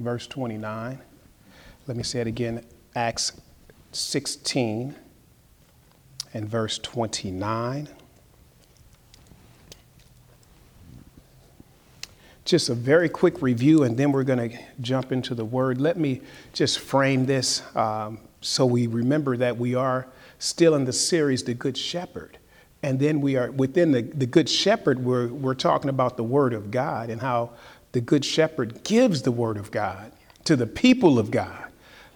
[0.00, 0.98] verse 29.
[1.86, 2.64] Let me say it again
[2.96, 3.32] Acts
[3.92, 4.94] 16
[6.34, 7.88] and verse 29.
[12.44, 15.80] Just a very quick review, and then we're going to jump into the word.
[15.80, 16.22] Let me
[16.52, 20.06] just frame this um, so we remember that we are
[20.38, 22.38] still in the series, The Good Shepherd.
[22.82, 26.54] And then we are within the, the Good Shepherd, we're, we're talking about the Word
[26.54, 27.50] of God and how
[27.92, 30.12] the Good Shepherd gives the Word of God
[30.44, 31.64] to the people of God.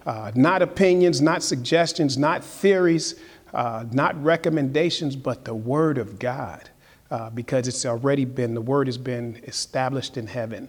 [0.05, 3.15] Uh, not opinions, not suggestions, not theories,
[3.53, 6.69] uh, not recommendations, but the Word of God.
[7.11, 10.67] Uh, because it's already been, the Word has been established in heaven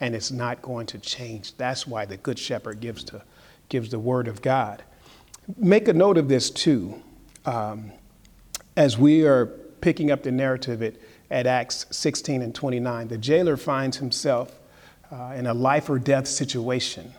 [0.00, 1.56] and it's not going to change.
[1.56, 3.22] That's why the Good Shepherd gives, to,
[3.68, 4.82] gives the Word of God.
[5.56, 7.02] Make a note of this too.
[7.46, 7.92] Um,
[8.76, 9.46] as we are
[9.80, 10.94] picking up the narrative at,
[11.30, 14.57] at Acts 16 and 29, the jailer finds himself
[15.10, 17.12] uh, in a life or death situation.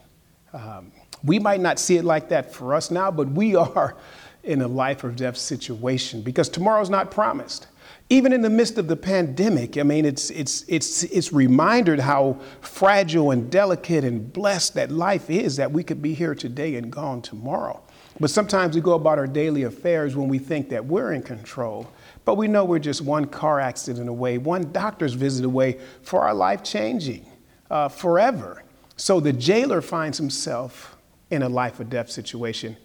[0.53, 0.91] Um,
[1.23, 3.95] we might not see it like that for us now, but we are
[4.43, 7.67] in a life or death situation because tomorrow's not promised.
[8.11, 12.39] Even in the midst of the pandemic, I mean, it's, it's, it's, it's reminded how
[12.61, 16.91] fragile and delicate and blessed that life is that we could be here today and
[16.91, 17.83] gone tomorrow.
[18.19, 21.87] But sometimes we go about our daily affairs when we think that we're in control.
[22.25, 26.33] But we know we're just one car accident away, one doctor's visit away for our
[26.33, 27.25] life changing
[27.69, 28.63] uh, forever.
[28.97, 30.97] So the jailer finds himself
[31.29, 32.75] in a life or death situation.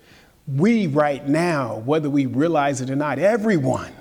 [0.46, 3.92] We, right now, whether we realize it or not, everyone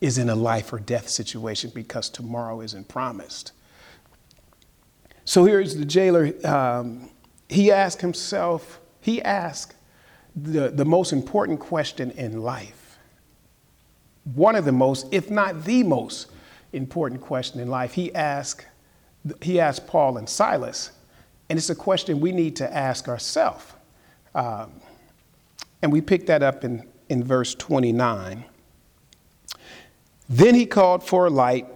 [0.00, 3.52] is in a life or death situation because tomorrow isn't promised.
[5.24, 6.34] So here's the jailer.
[6.44, 7.10] Um,
[7.48, 9.74] he asked himself, he asked,
[10.34, 12.98] the, the most important question in life.
[14.34, 16.28] One of the most, if not the most
[16.72, 17.94] important question in life.
[17.94, 18.66] He asked,
[19.40, 20.90] he asked Paul and Silas,
[21.48, 23.64] and it's a question we need to ask ourselves.
[24.34, 24.72] Um,
[25.82, 28.44] and we pick that up in, in verse 29.
[30.28, 31.66] Then he called for a light,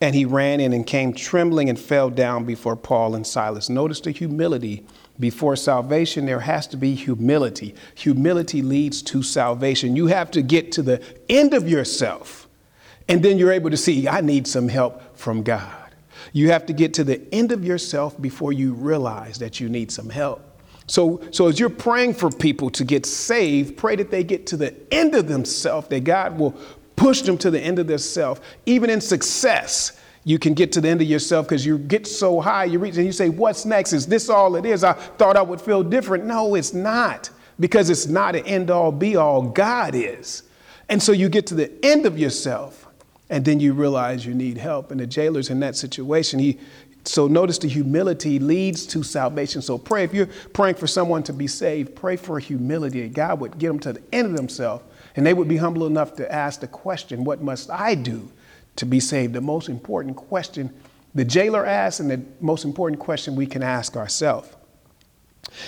[0.00, 3.68] and he ran in and came trembling and fell down before Paul and Silas.
[3.68, 4.86] Notice the humility
[5.18, 7.74] before salvation, there has to be humility.
[7.94, 9.94] Humility leads to salvation.
[9.94, 12.48] You have to get to the end of yourself,
[13.08, 15.81] and then you're able to see, I need some help from God.
[16.32, 19.90] You have to get to the end of yourself before you realize that you need
[19.90, 20.48] some help.
[20.86, 24.56] So, so as you're praying for people to get saved, pray that they get to
[24.56, 26.54] the end of themselves, that God will
[26.96, 30.80] push them to the end of their self, even in success you can get to
[30.80, 33.64] the end of yourself because you get so high, you reach and you say, What's
[33.64, 33.92] next?
[33.92, 34.84] Is this all it is?
[34.84, 36.24] I thought I would feel different.
[36.24, 39.42] No, it's not, because it's not an end all be all.
[39.42, 40.44] God is.
[40.88, 42.81] And so you get to the end of yourself,
[43.32, 44.90] and then you realize you need help.
[44.90, 46.38] And the jailer's in that situation.
[46.38, 46.58] He,
[47.04, 49.62] so notice the humility leads to salvation.
[49.62, 53.08] So pray if you're praying for someone to be saved, pray for humility.
[53.08, 54.84] God would get them to the end of themselves,
[55.16, 58.30] and they would be humble enough to ask the question, What must I do?
[58.76, 59.34] to be saved?
[59.34, 60.72] The most important question
[61.14, 64.48] the jailer asked, and the most important question we can ask ourselves.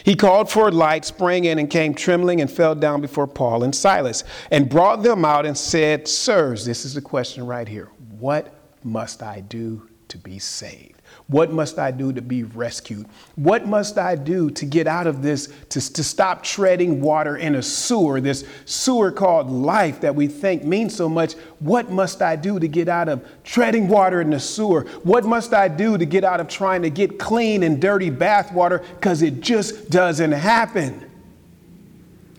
[0.04, 3.62] He called for a light, sprang in, and came trembling and fell down before Paul
[3.64, 7.90] and Silas, and brought them out and said, Sirs, this is the question right here.
[8.18, 10.93] What must I do to be saved?
[11.28, 13.06] What must I do to be rescued?
[13.34, 17.54] What must I do to get out of this, to, to stop treading water in
[17.54, 21.32] a sewer, this sewer called life that we think means so much?
[21.60, 24.82] What must I do to get out of treading water in the sewer?
[25.02, 28.84] What must I do to get out of trying to get clean and dirty bathwater?
[28.96, 31.10] Because it just doesn't happen.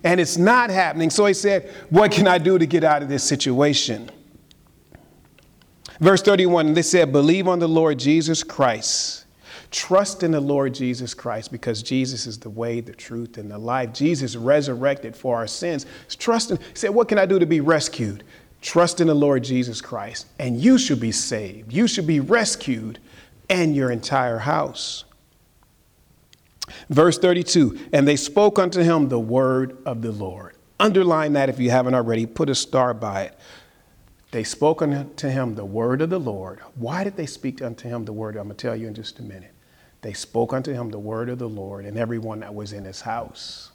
[0.03, 1.09] And it's not happening.
[1.09, 4.11] So he said, What can I do to get out of this situation?
[5.99, 9.25] Verse 31, they said, Believe on the Lord Jesus Christ.
[9.71, 13.57] Trust in the Lord Jesus Christ because Jesus is the way, the truth, and the
[13.57, 13.93] life.
[13.93, 15.85] Jesus resurrected for our sins.
[16.09, 18.23] Trust in, said, What can I do to be rescued?
[18.61, 21.71] Trust in the Lord Jesus Christ, and you should be saved.
[21.71, 22.99] You should be rescued
[23.49, 25.03] and your entire house.
[26.89, 30.55] Verse 32 And they spoke unto him the word of the Lord.
[30.79, 33.39] Underline that if you haven't already, put a star by it.
[34.35, 36.59] They spoke unto him the word of the Lord.
[36.75, 38.35] Why did they speak unto him the word?
[38.35, 39.53] I'm going to tell you in just a minute.
[40.01, 42.99] They spoke unto him the word of the Lord and everyone that was in his
[42.99, 43.71] house.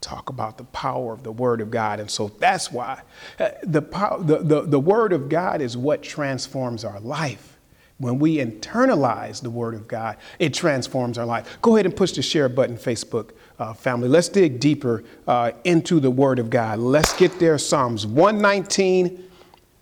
[0.00, 1.98] Talk about the power of the word of God.
[1.98, 3.02] And so that's why
[3.40, 3.80] uh, the,
[4.20, 7.58] the, the, the word of God is what transforms our life.
[7.98, 11.58] When we internalize the Word of God, it transforms our life.
[11.62, 14.08] Go ahead and push the share button, Facebook uh, family.
[14.08, 16.78] Let's dig deeper uh, into the Word of God.
[16.78, 17.58] Let's get there.
[17.58, 19.24] Psalms 119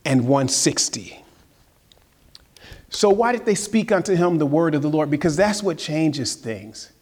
[0.05, 1.23] and 160.
[2.93, 5.11] So, why did they speak unto him the word of the Lord?
[5.11, 6.93] Because that's what changes things.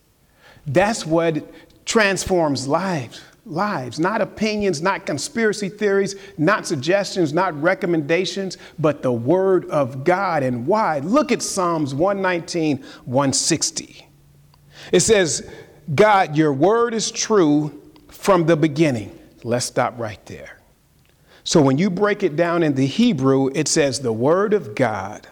[0.66, 1.52] That's what
[1.84, 3.20] transforms lives.
[3.46, 10.42] Lives, not opinions, not conspiracy theories, not suggestions, not recommendations, but the word of God.
[10.42, 11.00] And why?
[11.00, 14.06] Look at Psalms 119, 160.
[14.92, 15.50] It says,
[15.94, 19.16] God, your word is true from the beginning.
[19.42, 20.58] Let's stop right there.
[21.44, 25.26] So when you break it down in the Hebrew, it says the word of God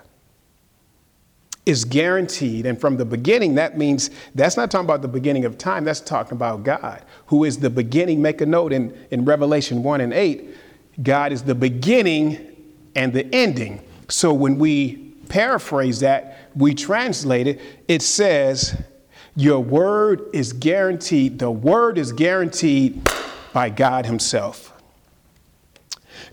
[1.66, 2.64] is guaranteed.
[2.64, 6.00] And from the beginning, that means that's not talking about the beginning of time, that's
[6.00, 8.22] talking about God, who is the beginning.
[8.22, 10.48] Make a note in, in Revelation 1 and 8
[11.02, 12.56] God is the beginning
[12.96, 13.80] and the ending.
[14.08, 14.96] So when we
[15.28, 18.82] paraphrase that, we translate it, it says,
[19.38, 21.38] Your word is guaranteed.
[21.38, 23.08] The word is guaranteed
[23.52, 24.72] by God Himself.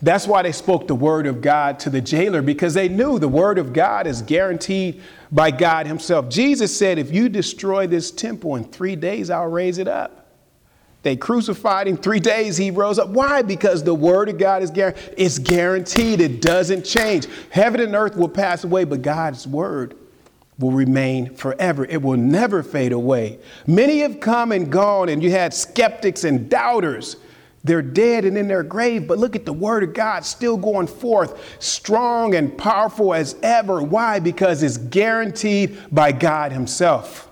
[0.01, 3.27] That's why they spoke the word of God to the jailer because they knew the
[3.27, 6.29] word of God is guaranteed by God Himself.
[6.29, 10.25] Jesus said, If you destroy this temple in three days, I'll raise it up.
[11.03, 13.09] They crucified him three days, he rose up.
[13.09, 13.43] Why?
[13.43, 15.13] Because the word of God is guaranteed.
[15.15, 17.27] It's guaranteed, it doesn't change.
[17.51, 19.95] Heaven and earth will pass away, but God's word
[20.57, 21.85] will remain forever.
[21.85, 23.39] It will never fade away.
[23.67, 27.17] Many have come and gone, and you had skeptics and doubters.
[27.63, 30.87] They're dead and in their grave, but look at the word of God still going
[30.87, 33.81] forth, strong and powerful as ever.
[33.81, 34.19] Why?
[34.19, 37.24] Because it's guaranteed by God Himself.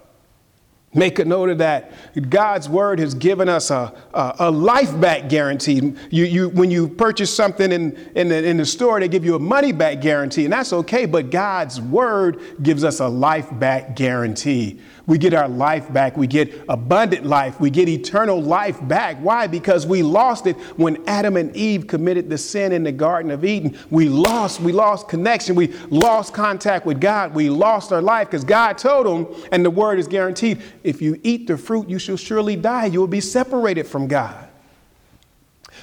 [0.95, 1.92] Make a note of that.
[2.30, 5.94] God's word has given us a, a, a, life back guarantee.
[6.12, 9.36] You, you, when you purchase something in, in the, in the store, they give you
[9.36, 13.95] a money back guarantee, and that's okay, but God's word gives us a life back
[13.95, 14.80] guarantee.
[15.06, 16.16] We get our life back.
[16.16, 17.60] We get abundant life.
[17.60, 19.18] We get eternal life back.
[19.18, 19.48] Why?
[19.48, 23.44] Because we lost it when Adam and Eve committed the sin in the Garden of
[23.44, 23.78] Eden.
[23.90, 25.56] We lost, we lost connection.
[25.56, 27.34] We lost contact with God.
[27.34, 31.20] We lost our life because God told them, and the word is guaranteed if you
[31.24, 32.86] eat the fruit, you shall surely die.
[32.86, 34.48] You will be separated from God.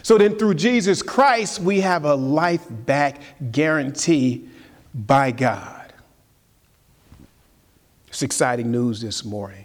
[0.02, 3.20] So then, through Jesus Christ, we have a life back
[3.52, 4.48] guarantee
[4.94, 5.79] by God.
[8.10, 9.64] It's exciting news this morning.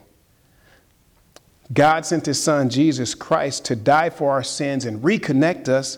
[1.73, 5.97] God sent his son, Jesus Christ, to die for our sins and reconnect us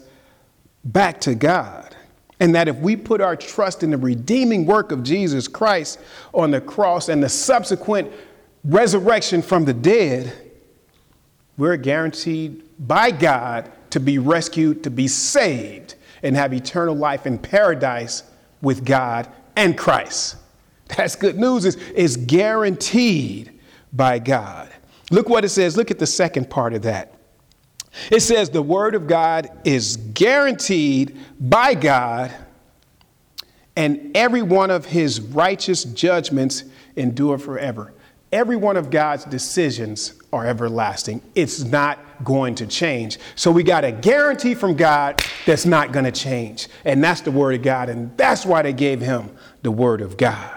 [0.86, 1.96] back to God.
[2.40, 6.00] And that if we put our trust in the redeeming work of Jesus Christ
[6.34, 8.12] on the cross and the subsequent
[8.64, 10.34] resurrection from the dead,
[11.58, 17.38] we're guaranteed by God to be rescued, to be saved, and have eternal life in
[17.38, 18.24] paradise
[18.62, 20.38] with God and Christ.
[20.96, 21.66] That's good news.
[21.66, 23.60] It's, it's guaranteed
[23.94, 24.70] by God.
[25.12, 25.78] Look what it says.
[25.78, 27.14] Look at the second part of that.
[28.12, 32.32] It says the word of God is guaranteed by God,
[33.76, 36.64] and every one of his righteous judgments
[36.96, 37.94] endure forever.
[38.32, 41.22] Every one of God's decisions are everlasting.
[41.34, 43.20] It's not going to change.
[43.36, 46.68] So we got a guarantee from God that's not going to change.
[46.84, 47.88] And that's the word of God.
[47.88, 49.30] And that's why they gave him
[49.62, 50.57] the word of God.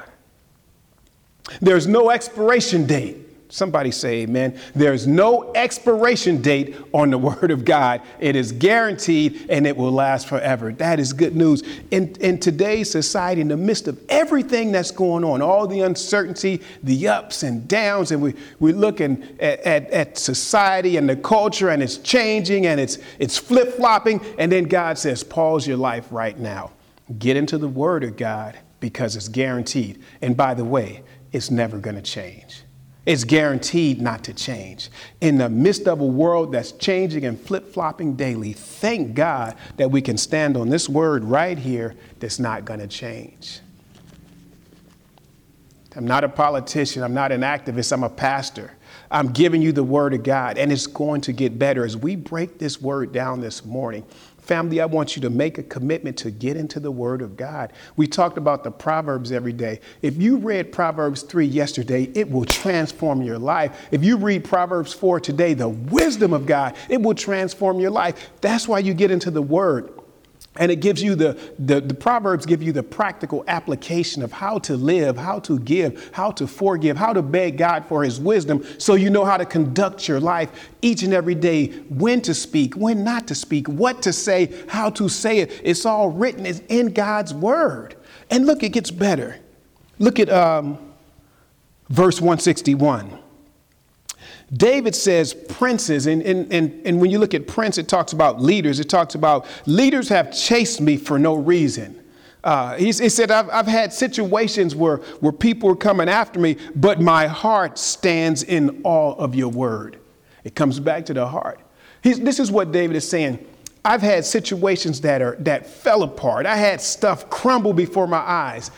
[1.60, 3.16] There's no expiration date.
[3.52, 4.56] Somebody say amen.
[4.76, 8.00] There's no expiration date on the Word of God.
[8.20, 10.72] It is guaranteed and it will last forever.
[10.72, 11.64] That is good news.
[11.90, 16.62] In, in today's society, in the midst of everything that's going on, all the uncertainty,
[16.84, 21.70] the ups and downs, and we, we're looking at, at, at society and the culture
[21.70, 24.20] and it's changing and it's, it's flip flopping.
[24.38, 26.70] And then God says, pause your life right now.
[27.18, 30.00] Get into the Word of God because it's guaranteed.
[30.22, 32.62] And by the way, it's never going to change.
[33.06, 34.90] It's guaranteed not to change.
[35.20, 39.90] In the midst of a world that's changing and flip flopping daily, thank God that
[39.90, 43.60] we can stand on this word right here that's not going to change.
[45.96, 48.70] I'm not a politician, I'm not an activist, I'm a pastor.
[49.10, 52.14] I'm giving you the word of God, and it's going to get better as we
[52.14, 54.04] break this word down this morning.
[54.50, 57.72] Family, I want you to make a commitment to get into the Word of God.
[57.94, 59.78] We talked about the Proverbs every day.
[60.02, 63.86] If you read Proverbs 3 yesterday, it will transform your life.
[63.92, 68.28] If you read Proverbs 4 today, the wisdom of God, it will transform your life.
[68.40, 69.99] That's why you get into the Word.
[70.56, 74.58] And it gives you the, the, the, Proverbs give you the practical application of how
[74.60, 78.64] to live, how to give, how to forgive, how to beg God for his wisdom
[78.76, 82.74] so you know how to conduct your life each and every day, when to speak,
[82.74, 85.60] when not to speak, what to say, how to say it.
[85.62, 87.94] It's all written, it's in God's word.
[88.28, 89.38] And look, it gets better.
[90.00, 90.78] Look at um,
[91.88, 93.20] verse 161.
[94.52, 98.40] David says princes, and, and, and, and when you look at prince, it talks about
[98.40, 98.80] leaders.
[98.80, 101.96] It talks about leaders have chased me for no reason.
[102.42, 106.56] Uh, he, he, said, I've, I've had situations where, where people are coming after me,
[106.74, 109.98] but my heart stands in awe of your word.
[110.42, 111.60] It comes back to the heart.
[112.02, 113.46] He's, this is what David is saying.
[113.84, 116.46] I've had situations that, are, that fell apart.
[116.46, 118.70] I had stuff crumble before my eyes,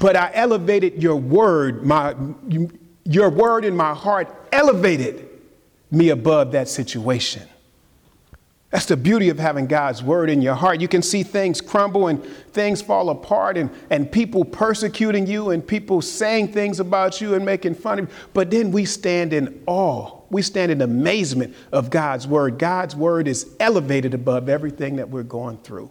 [0.00, 1.84] but I elevated your word.
[1.84, 2.14] My,
[3.08, 5.28] your word in my heart elevated
[5.90, 7.42] me above that situation.
[8.70, 10.78] That's the beauty of having God's word in your heart.
[10.82, 12.22] You can see things crumble and
[12.52, 17.46] things fall apart and, and people persecuting you and people saying things about you and
[17.46, 18.14] making fun of you.
[18.34, 20.20] But then we stand in awe.
[20.28, 22.58] We stand in amazement of God's word.
[22.58, 25.90] God's word is elevated above everything that we're going through.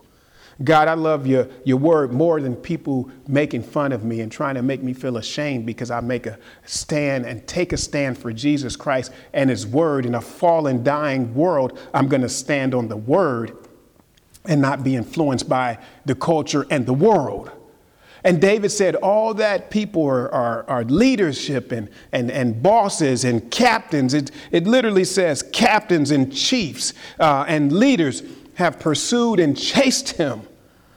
[0.63, 4.55] God, I love your, your word more than people making fun of me and trying
[4.55, 8.33] to make me feel ashamed because I make a stand and take a stand for
[8.33, 10.05] Jesus Christ and his word.
[10.05, 13.55] In a fallen, dying world, I'm going to stand on the word
[14.45, 17.51] and not be influenced by the culture and the world.
[18.23, 23.49] And David said, all that people are, are, are, leadership and, and, and bosses and
[23.51, 24.13] captains.
[24.13, 28.23] It, it literally says captains and chiefs uh, and leaders
[28.57, 30.41] have pursued and chased him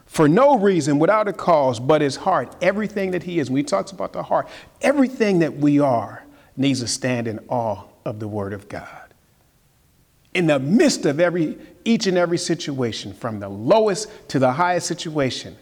[0.06, 3.48] for no reason, without a cause, but his heart, everything that he is.
[3.48, 4.48] He talks about the heart,
[4.80, 6.24] everything that we are
[6.56, 9.14] needs to stand in awe of the word of God.
[10.32, 14.86] In the midst of every, each and every situation, from the lowest to the highest
[14.86, 15.56] situation,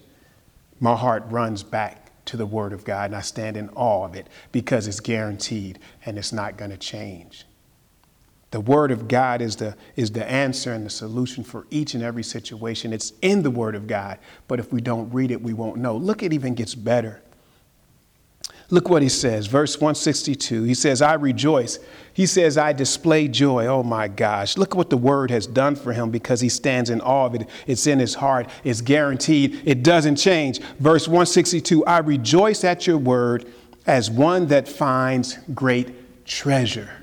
[0.80, 4.14] my heart runs back to the word of God and I stand in awe of
[4.14, 7.44] it because it's guaranteed and it's not going to change.
[8.50, 12.02] The Word of God is the, is the answer and the solution for each and
[12.02, 12.92] every situation.
[12.92, 15.96] It's in the Word of God, but if we don't read it, we won't know.
[15.96, 17.22] Look, it even gets better.
[18.70, 20.64] Look what he says, verse 162.
[20.64, 21.78] He says, I rejoice.
[22.12, 23.66] He says, I display joy.
[23.66, 24.58] Oh my gosh.
[24.58, 27.48] Look what the word has done for him because he stands in awe of it.
[27.66, 30.60] It's in his heart, it's guaranteed, it doesn't change.
[30.78, 33.50] Verse 162 I rejoice at your word
[33.86, 36.97] as one that finds great treasure.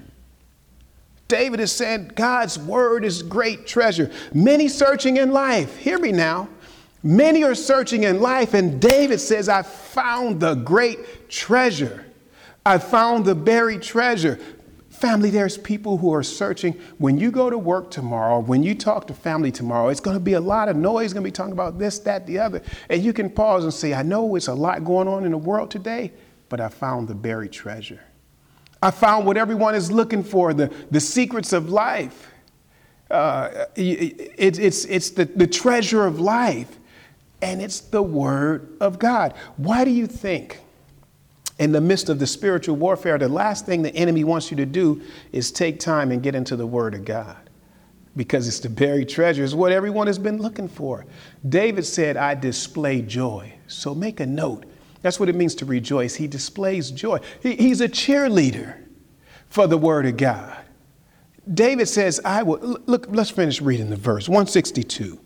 [1.28, 4.12] David is saying God's word is great treasure.
[4.34, 6.50] Many searching in life, hear me now.
[7.02, 12.06] Many are searching in life, and David says, I found the great treasure.
[12.66, 14.40] I found the buried treasure.
[14.90, 16.74] Family, there's people who are searching.
[16.98, 20.24] When you go to work tomorrow, when you talk to family tomorrow, it's going to
[20.24, 22.62] be a lot of noise, going to be talking about this, that, the other.
[22.90, 25.38] And you can pause and say, I know it's a lot going on in the
[25.38, 26.12] world today,
[26.50, 28.05] but I found the buried treasure.
[28.86, 32.32] I found what everyone is looking for the, the secrets of life.
[33.10, 36.78] Uh, it, it's it's the, the treasure of life,
[37.42, 39.34] and it's the Word of God.
[39.58, 40.60] Why do you think,
[41.58, 44.68] in the midst of the spiritual warfare, the last thing the enemy wants you to
[44.68, 45.02] do
[45.32, 47.50] is take time and get into the Word of God?
[48.16, 51.08] Because it's the buried treasure, it's what everyone has been looking for.
[51.50, 53.52] David said, I display joy.
[53.66, 54.66] So make a note
[55.06, 56.16] that's what it means to rejoice.
[56.16, 57.20] He displays joy.
[57.40, 58.76] He, he's a cheerleader
[59.50, 60.58] for the word of God.
[61.54, 65.20] David says, I will, look, let's finish reading the verse 162.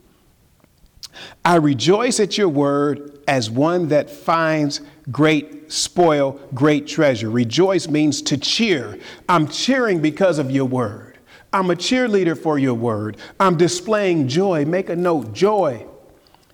[1.46, 4.82] I rejoice at your word as one that finds
[5.12, 7.30] great spoil, great treasure.
[7.30, 9.00] Rejoice means to cheer.
[9.30, 11.20] I'm cheering because of your word.
[11.54, 13.16] I'm a cheerleader for your word.
[13.40, 14.66] I'm displaying joy.
[14.66, 15.86] Make a note joy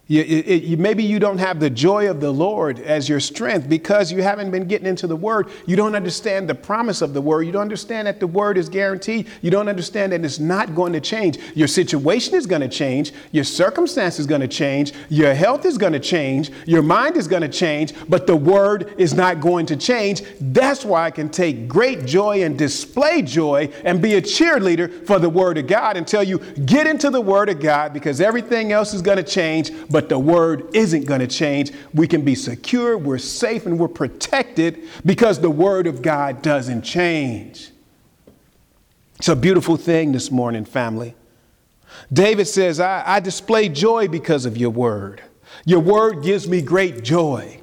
[0.07, 3.67] you, it, you, maybe you don't have the joy of the Lord as your strength
[3.67, 5.49] because you haven't been getting into the Word.
[5.65, 7.41] You don't understand the promise of the Word.
[7.41, 9.27] You don't understand that the Word is guaranteed.
[9.41, 11.39] You don't understand that it's not going to change.
[11.55, 13.13] Your situation is going to change.
[13.31, 14.93] Your circumstance is going to change.
[15.09, 16.51] Your health is going to change.
[16.67, 17.93] Your mind is going to change.
[18.07, 20.21] But the Word is not going to change.
[20.39, 25.17] That's why I can take great joy and display joy and be a cheerleader for
[25.17, 28.71] the Word of God and tell you, get into the Word of God because everything
[28.71, 31.71] else is going to change but the word isn't going to change.
[31.93, 36.81] We can be secure, we're safe, and we're protected because the word of God doesn't
[36.81, 37.71] change.
[39.15, 41.15] It's a beautiful thing this morning, family.
[42.11, 45.23] David says, I, I display joy because of your word.
[45.63, 47.61] Your word gives me great joy.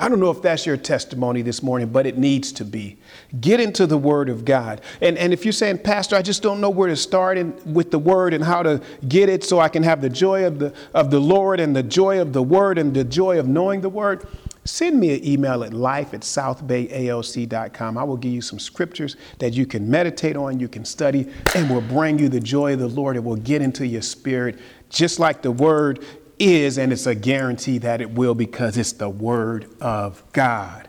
[0.00, 2.96] I don't know if that's your testimony this morning, but it needs to be.
[3.38, 4.80] Get into the Word of God.
[5.02, 7.90] And, and if you're saying, Pastor, I just don't know where to start in, with
[7.90, 10.74] the Word and how to get it so I can have the joy of the,
[10.94, 13.90] of the Lord and the joy of the Word and the joy of knowing the
[13.90, 14.26] Word,
[14.64, 17.98] send me an email at life at southbayalc.com.
[17.98, 21.68] I will give you some scriptures that you can meditate on, you can study, and
[21.68, 23.16] will bring you the joy of the Lord.
[23.16, 26.06] It will get into your spirit, just like the Word
[26.40, 30.88] is, and it's a guarantee that it will because it's the Word of God,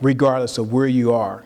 [0.00, 1.44] regardless of where you are.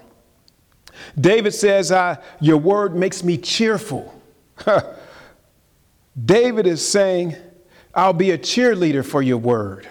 [1.19, 4.15] David says, uh, Your word makes me cheerful.
[6.25, 7.37] David is saying,
[7.95, 9.89] I'll be a cheerleader for your word.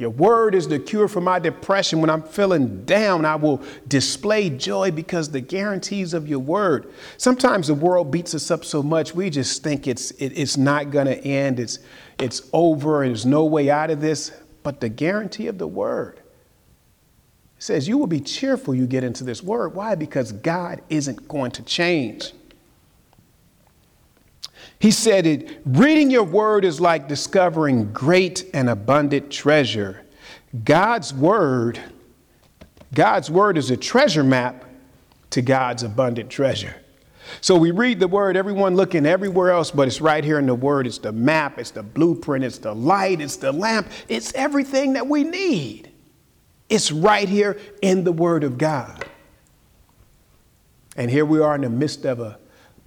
[0.00, 2.00] Your word is the cure for my depression.
[2.00, 6.90] When I'm feeling down, I will display joy because the guarantees of your word.
[7.18, 10.90] Sometimes the world beats us up so much, we just think it's, it, it's not
[10.90, 11.80] going to end, it's,
[12.18, 14.32] it's over, and there's no way out of this.
[14.62, 16.22] But the guarantee of the word
[17.58, 19.74] says you will be cheerful you get into this word.
[19.74, 19.96] Why?
[19.96, 22.32] Because God isn't going to change.
[24.80, 30.04] He said it, reading your word is like discovering great and abundant treasure.
[30.64, 31.78] God's word,
[32.94, 34.64] God's word is a treasure map
[35.30, 36.74] to God's abundant treasure.
[37.42, 40.54] So we read the word, everyone looking everywhere else, but it's right here in the
[40.54, 40.86] word.
[40.86, 45.06] It's the map, it's the blueprint, it's the light, it's the lamp, it's everything that
[45.06, 45.90] we need.
[46.70, 49.04] It's right here in the word of God.
[50.96, 52.38] And here we are in the midst of a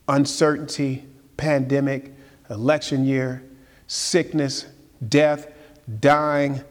[0.07, 1.05] uncertainty,
[1.37, 2.13] pandemic,
[2.49, 3.43] election year,
[3.87, 4.65] sickness,
[5.09, 5.51] death,
[5.99, 6.63] dying,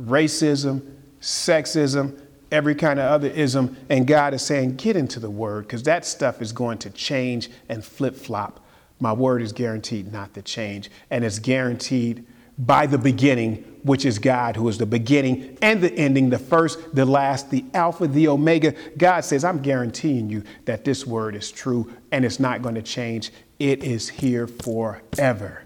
[0.00, 3.76] racism, sexism, every kind of other ism.
[3.88, 7.50] And God is saying, get into the word because that stuff is going to change
[7.68, 8.64] and flip flop.
[8.98, 12.26] My word is guaranteed not to change, and it's guaranteed
[12.58, 16.94] by the beginning, which is God, who is the beginning and the ending, the first,
[16.94, 18.74] the last, the Alpha, the Omega.
[18.96, 22.82] God says, I'm guaranteeing you that this word is true and it's not going to
[22.82, 23.32] change.
[23.58, 25.62] It is here forever.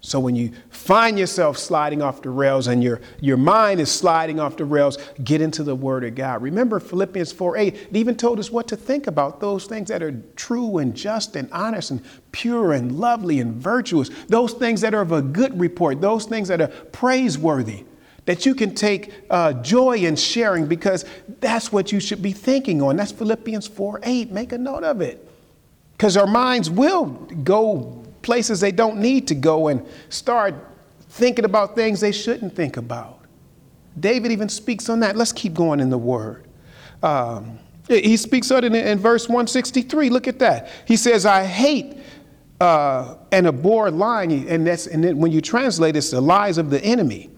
[0.00, 4.38] So when you find yourself sliding off the rails and your, your mind is sliding
[4.38, 6.40] off the rails, get into the Word of God.
[6.40, 10.00] Remember Philippians 4 8, it even told us what to think about those things that
[10.00, 12.00] are true and just and honest and
[12.30, 16.46] pure and lovely and virtuous, those things that are of a good report, those things
[16.46, 17.84] that are praiseworthy,
[18.26, 21.04] that you can take uh, joy in sharing because
[21.40, 22.94] that's what you should be thinking on.
[22.96, 24.30] That's Philippians 4 8.
[24.30, 25.28] Make a note of it.
[25.96, 27.06] Because our minds will
[27.42, 30.54] go places they don't need to go and start
[31.08, 33.20] thinking about things they shouldn't think about.
[33.98, 35.16] David even speaks on that.
[35.16, 36.46] Let's keep going in the word.
[37.02, 40.10] Um, he speaks on it in, in, verse 163.
[40.10, 40.68] Look at that.
[40.86, 41.96] He says, I hate
[42.60, 44.46] uh, and abhor lying.
[44.46, 47.30] And, that's, and when you translate, it's the lies of the enemy.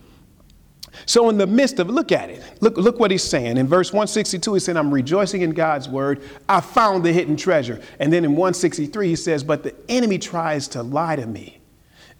[1.07, 2.43] So, in the midst of, look at it.
[2.61, 3.57] Look, look what he's saying.
[3.57, 6.23] In verse 162, he said, I'm rejoicing in God's word.
[6.49, 7.81] I found the hidden treasure.
[7.99, 11.60] And then in 163, he says, But the enemy tries to lie to me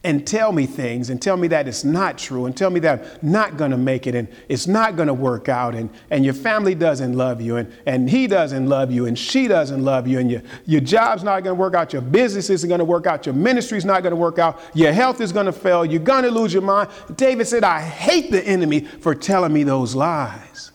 [0.03, 3.05] and tell me things and tell me that it's not true and tell me that
[3.23, 6.25] I'm not going to make it and it's not going to work out and, and
[6.25, 10.09] your family doesn't love you and, and he doesn't love you and she doesn't love
[10.09, 12.85] you and your, your job's not going to work out, your business isn't going to
[12.85, 15.85] work out, your ministry's not going to work out, your health is going to fail,
[15.85, 16.89] you're going to lose your mind.
[17.17, 20.73] David said, I hate the enemy for telling me those lies.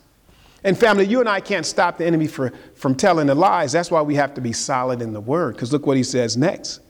[0.62, 3.72] And family, you and I can't stop the enemy for, from telling the lies.
[3.72, 5.54] That's why we have to be solid in the word.
[5.54, 6.80] Because look what he says next.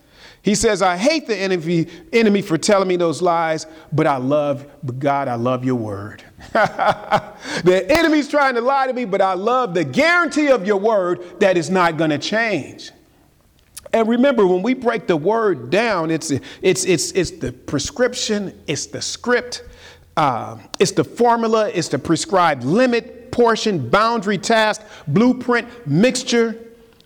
[0.46, 4.64] He says, I hate the enemy, enemy for telling me those lies, but I love,
[4.80, 6.22] but God, I love your word.
[6.52, 11.40] the enemy's trying to lie to me, but I love the guarantee of your word
[11.40, 12.92] that is not going to change.
[13.92, 16.30] And remember, when we break the word down, it's,
[16.62, 19.64] it's, it's, it's the prescription, it's the script,
[20.16, 26.56] uh, it's the formula, it's the prescribed limit, portion, boundary, task, blueprint, mixture,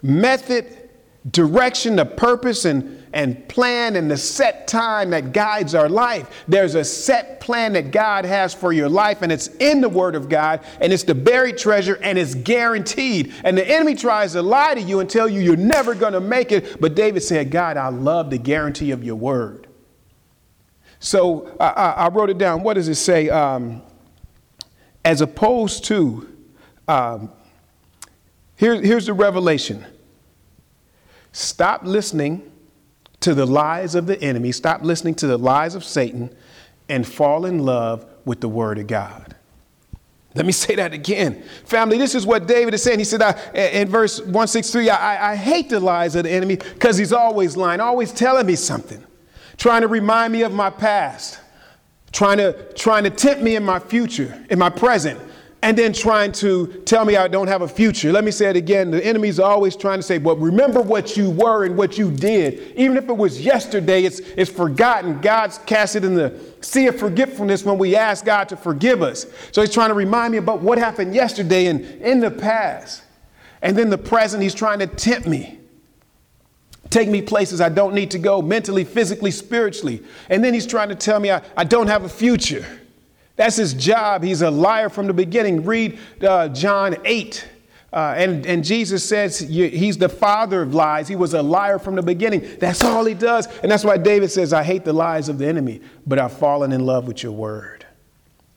[0.03, 0.80] method,
[1.29, 6.45] direction, the purpose, and and plan and the set time that guides our life.
[6.47, 10.15] There's a set plan that God has for your life, and it's in the Word
[10.15, 13.35] of God, and it's the buried treasure, and it's guaranteed.
[13.45, 16.21] And the enemy tries to lie to you and tell you you're never going to
[16.21, 16.81] make it.
[16.81, 19.67] But David said, God, I love the guarantee of your Word.
[21.01, 22.63] So I, I wrote it down.
[22.63, 23.31] What does it say?
[23.31, 23.83] Um,
[25.05, 26.29] as opposed to,
[26.87, 27.33] um,
[28.57, 29.85] here, here's the revelation
[31.33, 32.51] stop listening
[33.21, 36.35] to the lies of the enemy, stop listening to the lies of Satan,
[36.89, 39.37] and fall in love with the Word of God.
[40.35, 41.43] Let me say that again.
[41.65, 42.99] Family, this is what David is saying.
[42.99, 46.97] He said I, in verse 163 I, I hate the lies of the enemy because
[46.97, 49.05] he's always lying, always telling me something,
[49.57, 51.39] trying to remind me of my past,
[52.13, 55.21] trying to, trying to tempt me in my future, in my present
[55.63, 58.13] and then trying to tell me I don't have a future.
[58.13, 58.91] Let me say it again.
[58.91, 62.73] The enemy's always trying to say, well, remember what you were and what you did.
[62.77, 65.21] Even if it was yesterday, it's, it's forgotten.
[65.21, 69.27] God's cast it in the sea of forgetfulness when we ask God to forgive us.
[69.53, 73.03] So he's trying to remind me about what happened yesterday and in the past.
[73.61, 75.59] And then the present, he's trying to tempt me.
[76.89, 80.03] Take me places I don't need to go mentally, physically, spiritually.
[80.31, 82.65] And then he's trying to tell me I, I don't have a future.
[83.41, 84.23] That's his job.
[84.23, 85.65] He's a liar from the beginning.
[85.65, 87.49] Read uh, John 8.
[87.91, 91.09] Uh, and, and Jesus says he's the father of lies.
[91.09, 92.59] He was a liar from the beginning.
[92.59, 93.47] That's all he does.
[93.63, 96.71] And that's why David says, I hate the lies of the enemy, but I've fallen
[96.71, 97.87] in love with your word.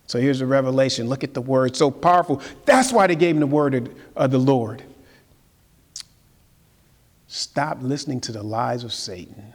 [0.05, 1.07] So here's a revelation.
[1.07, 2.41] Look at the word, so powerful.
[2.65, 4.83] That's why they gave him the word of the Lord.
[7.27, 9.53] Stop listening to the lies of Satan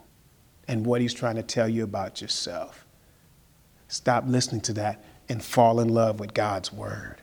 [0.66, 2.86] and what he's trying to tell you about yourself.
[3.88, 7.16] Stop listening to that and fall in love with God's word.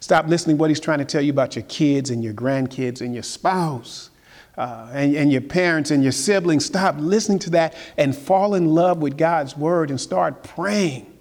[0.00, 3.00] Stop listening to what he's trying to tell you about your kids and your grandkids
[3.00, 4.10] and your spouse.
[4.56, 8.66] Uh, and, and your parents and your siblings, stop listening to that and fall in
[8.66, 11.12] love with God's word and start praying.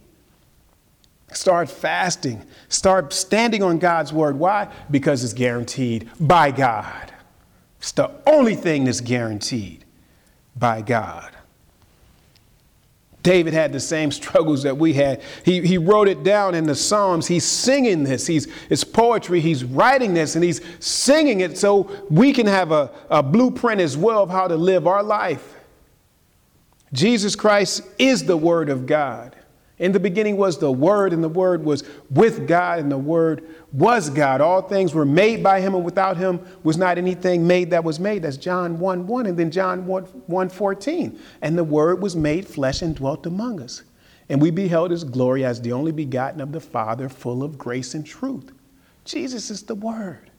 [1.31, 2.45] Start fasting.
[2.69, 4.37] Start standing on God's word.
[4.37, 4.71] Why?
[4.91, 7.11] Because it's guaranteed by God.
[7.79, 9.83] It's the only thing that's guaranteed
[10.55, 11.31] by God.
[13.23, 15.21] David had the same struggles that we had.
[15.43, 17.25] He, he wrote it down in the Psalms.
[17.25, 18.27] He's singing this.
[18.27, 19.39] He's, it's poetry.
[19.39, 23.97] He's writing this and he's singing it so we can have a, a blueprint as
[23.97, 25.55] well of how to live our life.
[26.91, 29.35] Jesus Christ is the Word of God.
[29.83, 33.45] In the beginning was the Word, and the Word was with God, and the Word
[33.73, 34.39] was God.
[34.39, 37.99] All things were made by Him, and without Him was not anything made that was
[37.99, 38.21] made.
[38.21, 41.19] That's John 1 1, and then John 1, 1 14.
[41.41, 43.83] And the Word was made flesh and dwelt among us.
[44.29, 47.93] And we beheld His glory as the only begotten of the Father, full of grace
[47.93, 48.53] and truth.
[49.03, 50.31] Jesus is the Word.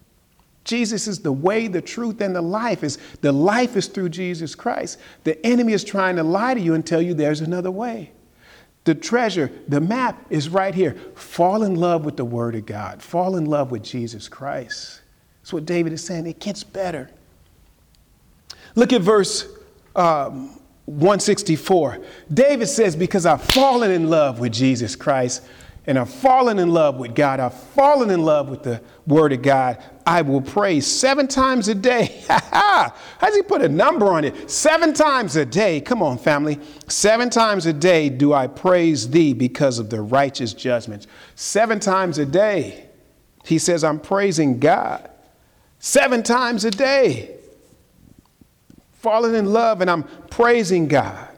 [0.65, 2.83] Jesus is the way, the truth, and the life.
[2.83, 4.99] Is the life is through Jesus Christ.
[5.25, 8.13] The enemy is trying to lie to you and tell you there's another way.
[8.85, 10.95] The treasure, the map is right here.
[11.15, 13.03] Fall in love with the Word of God.
[13.03, 15.01] Fall in love with Jesus Christ.
[15.41, 16.27] That's what David is saying.
[16.27, 17.11] It gets better.
[18.75, 19.49] Look at verse
[19.97, 21.99] um, 164.
[22.33, 25.43] David says, Because I've fallen in love with Jesus Christ,
[25.87, 27.41] and I've fallen in love with God.
[27.41, 29.83] I've fallen in love with the Word of God.
[30.07, 32.23] I will pray seven times a day.
[32.29, 34.51] How does he put a number on it?
[34.51, 35.81] Seven times a day.
[35.81, 36.61] Come on, family.
[36.89, 41.07] Seven times a day do I praise thee because of the righteous judgments.
[41.37, 42.89] Seven times a day.
[43.45, 45.11] He says, I'm praising God.
[45.79, 47.37] Seven times a day.
[48.93, 51.29] Falling in love and I'm praising God.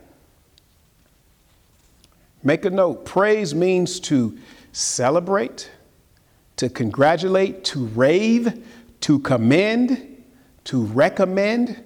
[2.42, 4.38] Make a note praise means to
[4.70, 5.68] celebrate,
[6.56, 8.64] to congratulate, to rave,
[9.00, 10.24] to commend,
[10.64, 11.82] to recommend,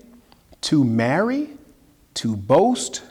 [0.62, 1.50] to marry,
[2.14, 3.02] to boast.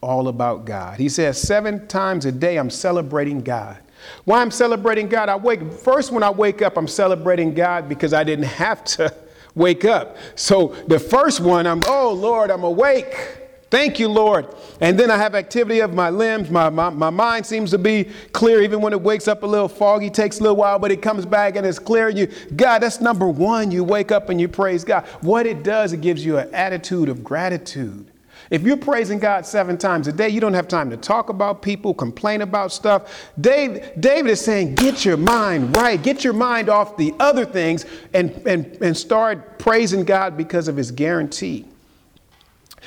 [0.00, 0.98] All about God.
[0.98, 3.78] He says, seven times a day I'm celebrating God.
[4.24, 5.28] Why I'm celebrating God?
[5.28, 9.14] I wake first when I wake up, I'm celebrating God because I didn't have to
[9.54, 10.16] wake up.
[10.34, 13.41] So the first one, I'm, oh Lord, I'm awake.
[13.72, 14.54] Thank you, Lord.
[14.82, 16.50] And then I have activity of my limbs.
[16.50, 19.66] My, my, my mind seems to be clear, even when it wakes up a little
[19.66, 22.10] foggy, takes a little while, but it comes back and it's clear.
[22.10, 23.70] You, God, that's number one.
[23.70, 25.06] You wake up and you praise God.
[25.22, 28.08] What it does, it gives you an attitude of gratitude.
[28.50, 31.62] If you're praising God seven times a day, you don't have time to talk about
[31.62, 33.32] people, complain about stuff.
[33.40, 36.02] Dave, David is saying, get your mind right.
[36.02, 40.76] Get your mind off the other things and, and, and start praising God because of
[40.76, 41.64] his guarantee.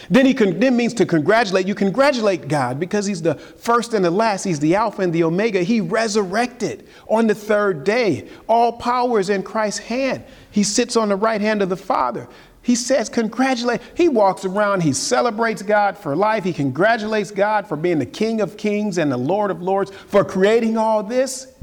[0.09, 1.67] Then he con- then means to congratulate.
[1.67, 4.43] You congratulate God because he's the first and the last.
[4.43, 5.63] He's the Alpha and the Omega.
[5.63, 8.27] He resurrected on the third day.
[8.47, 10.23] All power is in Christ's hand.
[10.51, 12.27] He sits on the right hand of the Father.
[12.61, 13.79] He says, congratulate.
[13.95, 16.43] He walks around, he celebrates God for life.
[16.43, 20.25] He congratulates God for being the King of Kings and the Lord of Lords, for
[20.25, 21.54] creating all this.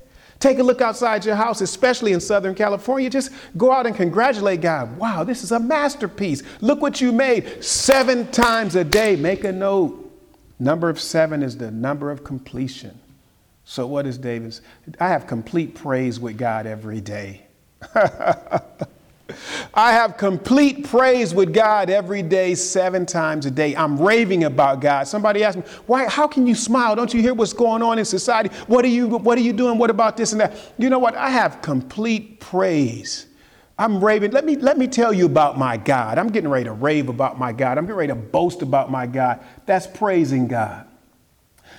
[0.43, 3.09] Take a look outside your house, especially in Southern California.
[3.09, 4.99] Just go out and congratulate God.
[4.99, 6.43] Wow, this is a masterpiece.
[6.61, 9.15] Look what you made seven times a day.
[9.15, 10.01] Make a note.
[10.59, 12.99] Number of seven is the number of completion.
[13.65, 14.63] So, what is David's?
[14.99, 17.47] I have complete praise with God every day.
[19.75, 23.75] I have complete praise with God every day, seven times a day.
[23.75, 25.09] I'm raving about God.
[25.09, 26.95] Somebody asked me, why, how can you smile?
[26.97, 28.51] Don't you hear what's going on in society?
[28.67, 29.79] What are you, what are you doing?
[29.79, 30.57] What about this and that?
[30.79, 31.15] You know what?
[31.15, 33.27] I have complete praise.
[33.79, 34.31] I'm raving.
[34.31, 36.19] Let me, let me tell you about my God.
[36.19, 37.79] I'm getting ready to rave about my God.
[37.79, 39.41] I'm getting ready to boast about my God.
[39.67, 40.87] That's praising God.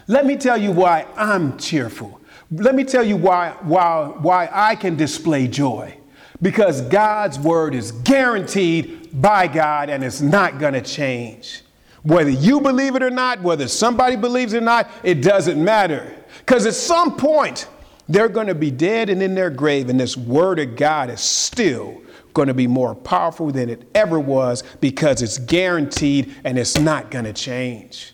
[0.07, 2.19] Let me tell you why I'm cheerful.
[2.51, 5.97] Let me tell you why, why, why I can display joy
[6.43, 11.63] because God's word is guaranteed by God and it's not going to change.
[12.03, 16.15] Whether you believe it or not, whether somebody believes it or not, it doesn't matter.
[16.39, 17.69] Because at some point,
[18.09, 21.21] they're going to be dead and in their grave, and this word of God is
[21.21, 22.01] still
[22.33, 27.09] going to be more powerful than it ever was because it's guaranteed and it's not
[27.09, 28.12] going to change.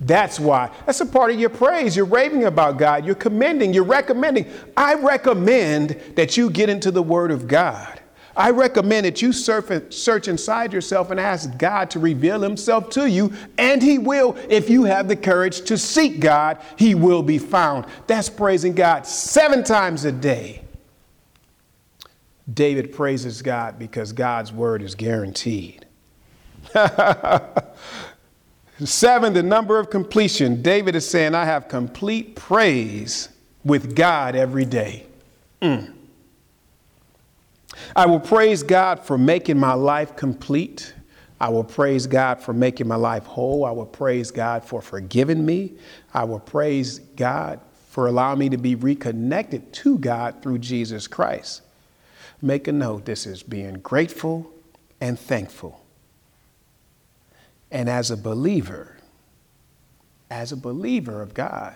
[0.00, 0.70] That's why.
[0.86, 1.96] That's a part of your praise.
[1.96, 3.06] You're raving about God.
[3.06, 3.72] You're commending.
[3.72, 4.50] You're recommending.
[4.76, 8.00] I recommend that you get into the Word of God.
[8.36, 13.32] I recommend that you search inside yourself and ask God to reveal Himself to you,
[13.58, 14.36] and He will.
[14.48, 17.86] If you have the courage to seek God, He will be found.
[18.08, 20.62] That's praising God seven times a day.
[22.52, 25.86] David praises God because God's word is guaranteed.
[28.82, 30.60] Seven, the number of completion.
[30.60, 33.28] David is saying, I have complete praise
[33.64, 35.06] with God every day.
[35.62, 35.94] Mm.
[37.94, 40.92] I will praise God for making my life complete.
[41.40, 43.64] I will praise God for making my life whole.
[43.64, 45.74] I will praise God for forgiving me.
[46.12, 47.60] I will praise God
[47.90, 51.62] for allowing me to be reconnected to God through Jesus Christ.
[52.42, 54.52] Make a note this is being grateful
[55.00, 55.83] and thankful.
[57.74, 58.96] And as a believer,
[60.30, 61.74] as a believer of God,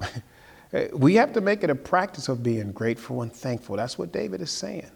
[0.92, 3.74] we have to make it a practice of being grateful and thankful.
[3.76, 4.88] That's what David is saying.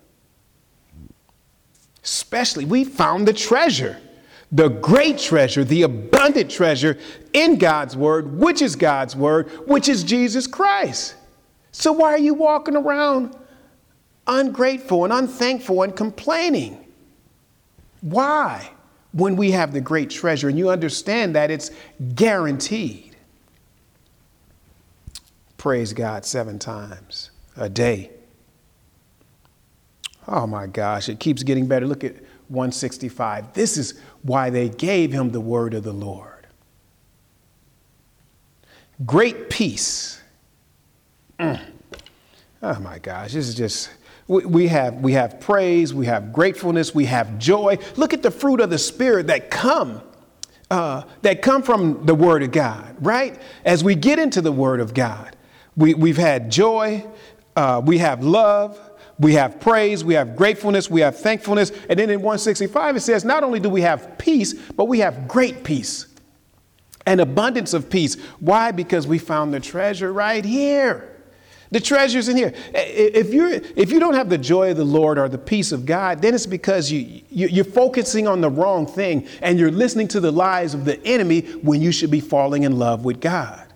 [2.04, 4.00] Especially, we found the treasure,
[4.52, 6.96] the great treasure, the abundant treasure
[7.32, 11.16] in God's word, which is God's word, which is Jesus Christ.
[11.72, 13.36] So, why are you walking around
[14.28, 16.86] ungrateful and unthankful and complaining?
[18.00, 18.70] Why?
[19.12, 21.70] When we have the great treasure and you understand that it's
[22.14, 23.16] guaranteed.
[25.56, 28.10] Praise God seven times a day.
[30.26, 31.86] Oh my gosh, it keeps getting better.
[31.86, 32.16] Look at
[32.48, 33.52] 165.
[33.54, 36.46] This is why they gave him the word of the Lord.
[39.04, 40.20] Great peace.
[41.38, 41.60] Mm.
[42.62, 43.90] Oh my gosh, this is just
[44.28, 47.78] we have, we have praise, we have gratefulness, we have joy.
[47.96, 50.00] Look at the fruit of the Spirit that come,
[50.70, 53.40] uh, that come from the Word of God, right?
[53.64, 55.36] As we get into the Word of God,
[55.76, 57.04] we, we've had joy,
[57.56, 58.78] uh, we have love,
[59.18, 61.70] we have praise, we have gratefulness, we have thankfulness.
[61.88, 65.28] And then in 165, it says, not only do we have peace, but we have
[65.28, 66.06] great peace,
[67.06, 68.16] an abundance of peace.
[68.40, 68.70] Why?
[68.70, 71.11] Because we found the treasure right here.
[71.72, 72.52] The treasure's in here.
[72.74, 75.86] If, you're, if you don't have the joy of the Lord or the peace of
[75.86, 80.06] God, then it's because you, you, are focusing on the wrong thing and you're listening
[80.08, 83.66] to the lies of the enemy when you should be falling in love with God.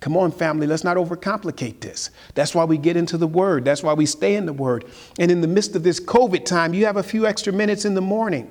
[0.00, 2.10] Come on, family, let's not overcomplicate this.
[2.34, 3.66] That's why we get into the Word.
[3.66, 4.86] That's why we stay in the Word.
[5.18, 7.92] And in the midst of this COVID time, you have a few extra minutes in
[7.92, 8.50] the morning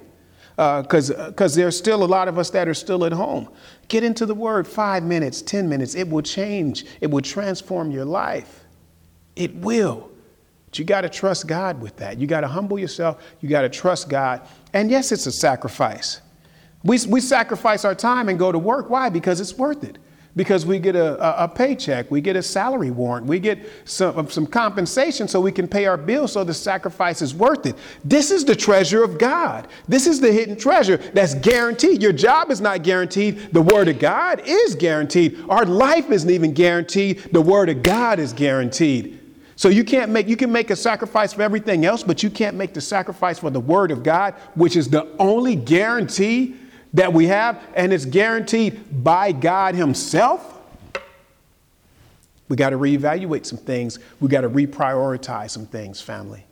[0.58, 3.50] because uh, because there's still a lot of us that are still at home.
[3.88, 5.96] Get into the Word five minutes, 10 minutes.
[5.96, 8.65] It will change, it will transform your life.
[9.36, 10.10] It will.
[10.66, 12.18] But you got to trust God with that.
[12.20, 13.24] You got to humble yourself.
[13.42, 14.48] You got to trust God.
[14.74, 16.22] And yes, it's a sacrifice.
[16.84, 18.90] We, we sacrifice our time and go to work.
[18.90, 19.10] Why?
[19.10, 19.98] Because it's worth it
[20.36, 24.30] because we get a, a, a, paycheck, we get a salary warrant, we get some,
[24.30, 27.76] some compensation so we can pay our bills, so the sacrifice is worth it.
[28.04, 29.68] This is the treasure of God.
[29.88, 32.02] This is the hidden treasure that's guaranteed.
[32.02, 35.40] Your job is not guaranteed, the Word of God is guaranteed.
[35.50, 39.22] Our life isn't even guaranteed, the Word of God is guaranteed.
[39.56, 42.58] So you can't make you can make a sacrifice for everything else, but you can't
[42.58, 46.56] make the sacrifice for the Word of God, which is the only guarantee
[46.94, 50.56] that we have, and it's guaranteed by God Himself,
[52.48, 54.00] we got to reevaluate some things.
[54.20, 56.46] We got to reprioritize some things, family.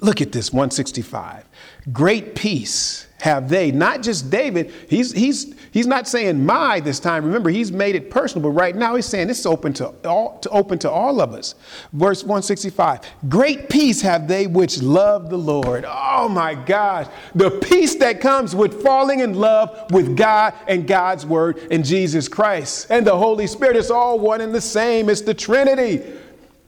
[0.00, 1.44] Look at this 165.
[1.92, 4.70] Great peace have they, not just David.
[4.88, 7.24] He's, he's, he's not saying my this time.
[7.24, 10.50] Remember, he's made it personal, but right now he's saying it's open to all, to
[10.50, 11.54] open to all of us.
[11.94, 15.86] Verse 165 Great peace have they which love the Lord.
[15.88, 17.06] Oh my gosh.
[17.34, 22.28] The peace that comes with falling in love with God and God's word and Jesus
[22.28, 23.76] Christ and the Holy Spirit.
[23.76, 25.08] It's all one and the same.
[25.08, 26.02] It's the Trinity.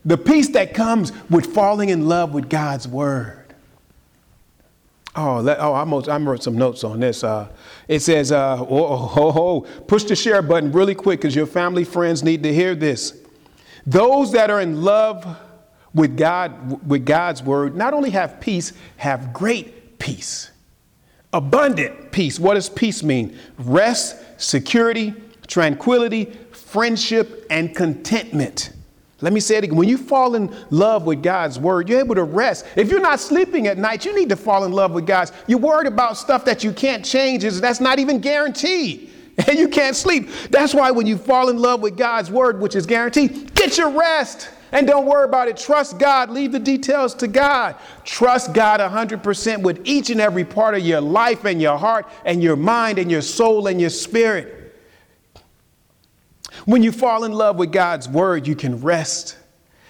[0.05, 3.46] The peace that comes with falling in love with God's word.
[5.17, 7.23] Oh, let, oh, I wrote, I wrote some notes on this.
[7.23, 7.49] Uh,
[7.87, 12.23] it says, uh, oh, oh, push the share button really quick because your family, friends
[12.23, 13.19] need to hear this.
[13.87, 15.25] Those that are in love
[15.95, 20.51] with God, with God's word, not only have peace, have great peace,
[21.33, 22.39] abundant peace.
[22.39, 23.35] What does peace mean?
[23.57, 25.15] Rest, security,
[25.47, 28.71] tranquility, friendship, and contentment.
[29.21, 29.75] Let me say it again.
[29.75, 32.65] When you fall in love with God's word, you're able to rest.
[32.75, 35.31] If you're not sleeping at night, you need to fall in love with God's.
[35.47, 39.13] You're worried about stuff that you can't change, is that's not even guaranteed.
[39.47, 40.29] And you can't sleep.
[40.49, 43.91] That's why when you fall in love with God's word, which is guaranteed, get your
[43.91, 44.49] rest.
[44.71, 45.57] And don't worry about it.
[45.57, 46.31] Trust God.
[46.31, 47.75] Leave the details to God.
[48.03, 52.41] Trust God 100% with each and every part of your life and your heart and
[52.41, 54.56] your mind and your soul and your spirit.
[56.65, 59.37] When you fall in love with God's word, you can rest.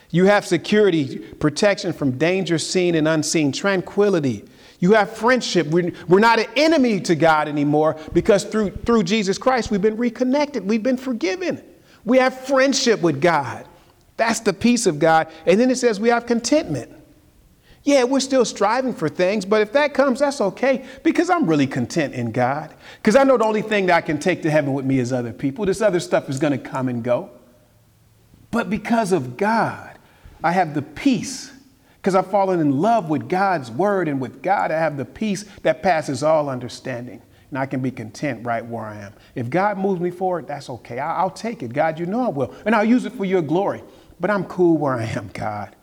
[0.10, 4.46] You have security, protection from danger seen and unseen, tranquility.
[4.80, 5.68] You have friendship.
[5.68, 9.98] We're, we're not an enemy to God anymore because through, through Jesus Christ, we've been
[9.98, 10.68] reconnected.
[10.68, 11.64] We've been forgiven.
[12.06, 13.66] We have friendship with God.
[14.18, 15.28] That's the peace of God.
[15.46, 16.92] And then it says we have contentment.
[17.88, 21.68] Yeah, we're still striving for things, but if that comes, that's okay because I'm really
[21.68, 22.76] content in God.
[22.98, 25.14] Because I know the only thing that I can take to heaven with me is
[25.14, 25.66] other people.
[25.66, 27.30] This other stuff is going to come and go.
[28.52, 29.98] But because of God,
[30.44, 31.50] I have the peace
[31.96, 35.46] because I've fallen in love with God's word and with God, I have the peace
[35.62, 37.22] that passes all understanding.
[37.52, 39.14] And I can be content right where I am.
[39.34, 41.00] If God moves me forward, that's okay.
[41.00, 41.72] I'll, take it.
[41.72, 42.54] God, you know I will.
[42.66, 43.82] And I'll use it for your glory.
[44.20, 45.77] But I'm cool where I am, God.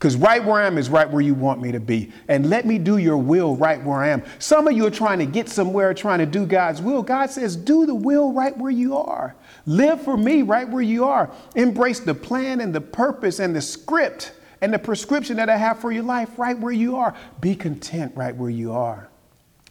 [0.00, 2.10] Because right where I am is right where you want me to be.
[2.26, 4.22] And let me do your will right where I am.
[4.38, 7.02] Some of you are trying to get somewhere, trying to do God's will.
[7.02, 9.36] God says, do the will right where you are.
[9.66, 11.30] Live for me right where you are.
[11.54, 14.32] Embrace the plan and the purpose and the script
[14.62, 17.14] and the prescription that I have for your life right where you are.
[17.42, 19.06] Be content right where you are.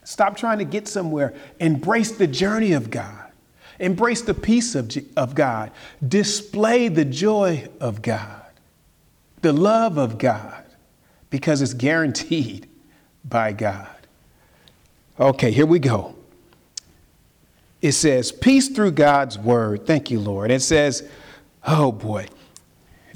[0.03, 1.33] Stop trying to get somewhere.
[1.59, 3.31] Embrace the journey of God.
[3.79, 5.71] Embrace the peace of, of God.
[6.07, 8.38] Display the joy of God,
[9.41, 10.63] the love of God,
[11.30, 12.67] because it's guaranteed
[13.23, 13.88] by God.
[15.19, 16.15] Okay, here we go.
[17.82, 19.86] It says, Peace through God's word.
[19.86, 20.52] Thank you, Lord.
[20.52, 21.08] It says,
[21.65, 22.28] Oh boy,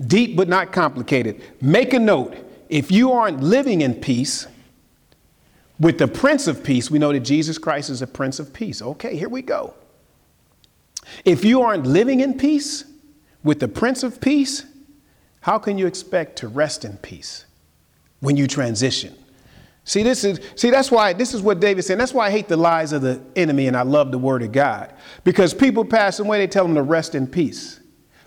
[0.06, 1.42] deep but not complicated.
[1.62, 2.36] Make a note
[2.70, 4.48] if you aren't living in peace
[5.80, 8.82] with the Prince of Peace, we know that Jesus Christ is a Prince of Peace.
[8.82, 9.74] Okay, here we go.
[11.26, 12.86] If you aren't living in peace
[13.44, 14.66] with the Prince of Peace,
[15.44, 17.44] how can you expect to rest in peace
[18.22, 19.14] when you transition?
[19.84, 22.00] See, this is see that's why this is what David said.
[22.00, 24.54] That's why I hate the lies of the enemy and I love the word of
[24.54, 24.94] God.
[25.26, 27.82] Because people pass away, they tell them to rest in peace.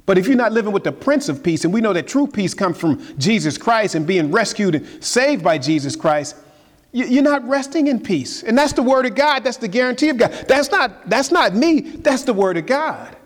[0.04, 2.26] But if you're not living with the Prince of Peace, and we know that true
[2.26, 6.36] peace comes from Jesus Christ and being rescued and saved by Jesus Christ,
[6.92, 8.42] you're not resting in peace.
[8.42, 9.42] And that's the word of God.
[9.42, 10.32] That's the guarantee of God.
[10.46, 11.80] That's not, that's not me.
[11.80, 13.16] That's the word of God.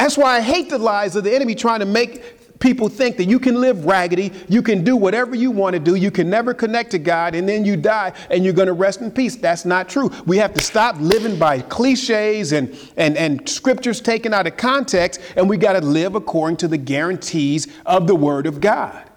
[0.00, 3.24] That's why I hate the lies of the enemy trying to make people think that
[3.24, 6.54] you can live raggedy, you can do whatever you want to do, you can never
[6.54, 9.34] connect to God, and then you die and you're going to rest in peace.
[9.34, 10.10] That's not true.
[10.26, 15.20] We have to stop living by cliches and, and, and scriptures taken out of context,
[15.36, 19.09] and we got to live according to the guarantees of the Word of God.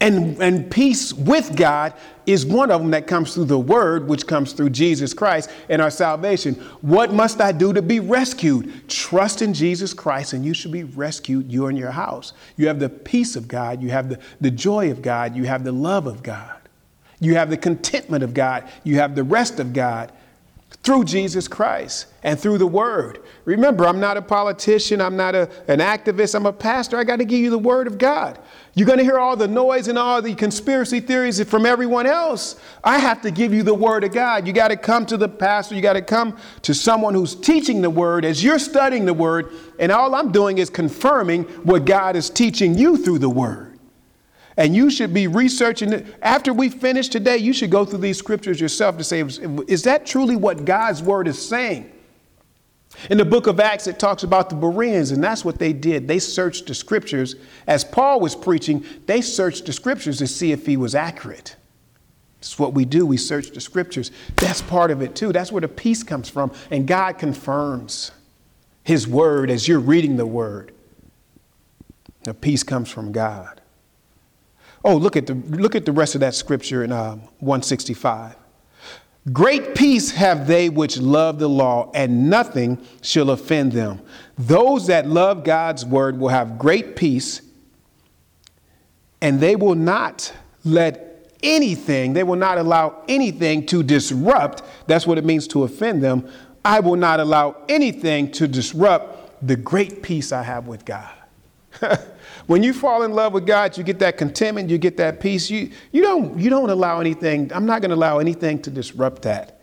[0.00, 1.94] And, and peace with God
[2.26, 5.80] is one of them that comes through the word, which comes through Jesus Christ and
[5.80, 6.54] our salvation.
[6.82, 8.88] What must I do to be rescued?
[8.88, 12.34] Trust in Jesus Christ, and you should be rescued, you and your house.
[12.56, 15.64] You have the peace of God, you have the, the joy of God, you have
[15.64, 16.56] the love of God,
[17.20, 20.12] you have the contentment of God, you have the rest of God
[20.86, 23.18] through Jesus Christ and through the word.
[23.44, 26.96] Remember, I'm not a politician, I'm not a, an activist, I'm a pastor.
[26.96, 28.38] I got to give you the word of God.
[28.74, 32.60] You're going to hear all the noise and all the conspiracy theories from everyone else.
[32.84, 34.46] I have to give you the word of God.
[34.46, 37.82] You got to come to the pastor, you got to come to someone who's teaching
[37.82, 42.14] the word as you're studying the word, and all I'm doing is confirming what God
[42.14, 43.75] is teaching you through the word.
[44.56, 46.06] And you should be researching it.
[46.22, 50.06] After we finish today, you should go through these scriptures yourself to say, is that
[50.06, 51.92] truly what God's word is saying?
[53.10, 56.08] In the book of Acts, it talks about the Bereans, and that's what they did.
[56.08, 57.36] They searched the scriptures.
[57.66, 61.56] As Paul was preaching, they searched the scriptures to see if he was accurate.
[62.38, 63.04] It's what we do.
[63.04, 64.12] We search the scriptures.
[64.36, 65.32] That's part of it too.
[65.32, 66.52] That's where the peace comes from.
[66.70, 68.12] And God confirms
[68.84, 70.72] his word as you're reading the word.
[72.22, 73.60] The peace comes from God.
[74.86, 78.36] Oh, look at the, look at the rest of that scripture in uh, 165.
[79.32, 84.00] Great peace have they which love the law, and nothing shall offend them.
[84.38, 87.42] Those that love God's word will have great peace,
[89.20, 90.32] and they will not
[90.64, 94.62] let anything, they will not allow anything to disrupt.
[94.86, 96.30] That's what it means to offend them.
[96.64, 101.15] I will not allow anything to disrupt the great peace I have with God.
[102.46, 105.50] When you fall in love with God, you get that contentment, you get that peace.
[105.50, 109.22] You, you, don't, you don't allow anything, I'm not going to allow anything to disrupt
[109.22, 109.60] that.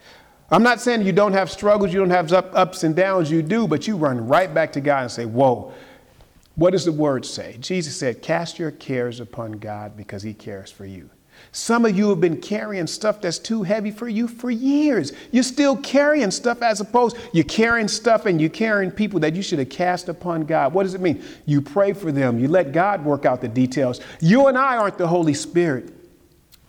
[0.51, 3.67] I'm not saying you don't have struggles, you don't have ups and downs, you do,
[3.67, 5.73] but you run right back to God and say, Whoa,
[6.55, 7.57] what does the word say?
[7.59, 11.09] Jesus said, Cast your cares upon God because he cares for you.
[11.55, 15.13] Some of you have been carrying stuff that's too heavy for you for years.
[15.29, 19.43] You're still carrying stuff as opposed you're carrying stuff and you're carrying people that you
[19.43, 20.73] should have cast upon God.
[20.73, 21.23] What does it mean?
[21.45, 22.39] You pray for them.
[22.39, 24.01] You let God work out the details.
[24.19, 25.93] You and I aren't the Holy Spirit.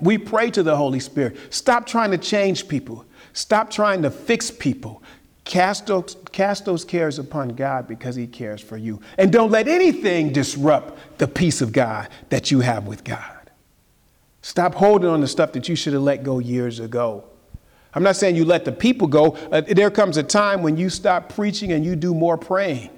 [0.00, 1.38] We pray to the Holy Spirit.
[1.48, 3.06] Stop trying to change people.
[3.32, 5.02] Stop trying to fix people.
[5.44, 9.00] Cast those, cast those cares upon God because He cares for you.
[9.16, 13.33] And don't let anything disrupt the peace of God that you have with God.
[14.44, 17.24] Stop holding on to stuff that you should have let go years ago.
[17.94, 19.38] I'm not saying you let the people go.
[19.50, 22.90] Uh, there comes a time when you stop preaching and you do more praying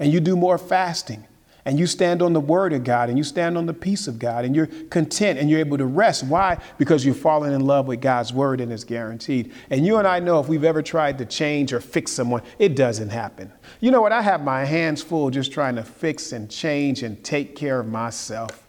[0.00, 1.26] and you do more fasting
[1.66, 4.18] and you stand on the word of God and you stand on the peace of
[4.18, 6.24] God and you're content and you're able to rest.
[6.24, 6.56] Why?
[6.78, 9.52] Because you've fallen in love with God's word and it's guaranteed.
[9.68, 12.74] And you and I know if we've ever tried to change or fix someone, it
[12.74, 13.52] doesn't happen.
[13.80, 14.12] You know what?
[14.12, 17.86] I have my hands full just trying to fix and change and take care of
[17.86, 18.65] myself.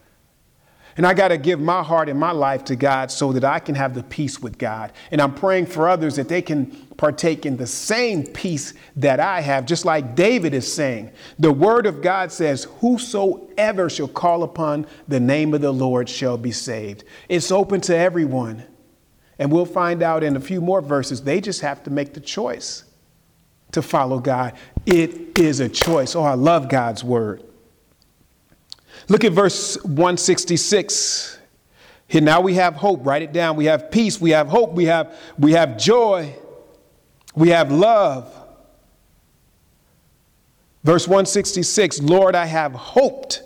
[0.97, 3.59] And I got to give my heart and my life to God so that I
[3.59, 4.91] can have the peace with God.
[5.11, 6.65] And I'm praying for others that they can
[6.97, 11.11] partake in the same peace that I have, just like David is saying.
[11.37, 16.37] The word of God says, Whosoever shall call upon the name of the Lord shall
[16.37, 17.03] be saved.
[17.29, 18.63] It's open to everyone.
[19.37, 22.19] And we'll find out in a few more verses, they just have to make the
[22.19, 22.85] choice
[23.71, 24.53] to follow God.
[24.87, 26.15] It is a choice.
[26.15, 27.43] Oh, I love God's word.
[29.07, 31.37] Look at verse 166.
[32.07, 33.05] Here now we have hope.
[33.05, 33.55] Write it down.
[33.55, 34.19] We have peace.
[34.19, 34.73] We have hope.
[34.73, 36.35] We have, we have joy.
[37.35, 38.33] We have love.
[40.83, 43.43] Verse 166 Lord, I have hoped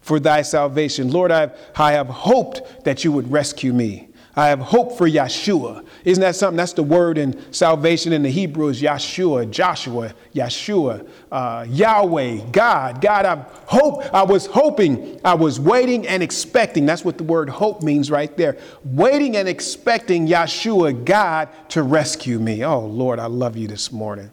[0.00, 1.10] for thy salvation.
[1.10, 4.08] Lord, I have, I have hoped that you would rescue me.
[4.34, 5.84] I have hope for Yeshua.
[6.04, 6.56] Isn't that something?
[6.56, 13.02] That's the word in salvation in the Hebrew is Yeshua, Joshua, Yeshua, uh, Yahweh, God.
[13.02, 16.86] God, I hope, I was hoping, I was waiting and expecting.
[16.86, 18.56] That's what the word hope means right there.
[18.84, 22.64] Waiting and expecting Yeshua, God, to rescue me.
[22.64, 24.30] Oh, Lord, I love you this morning.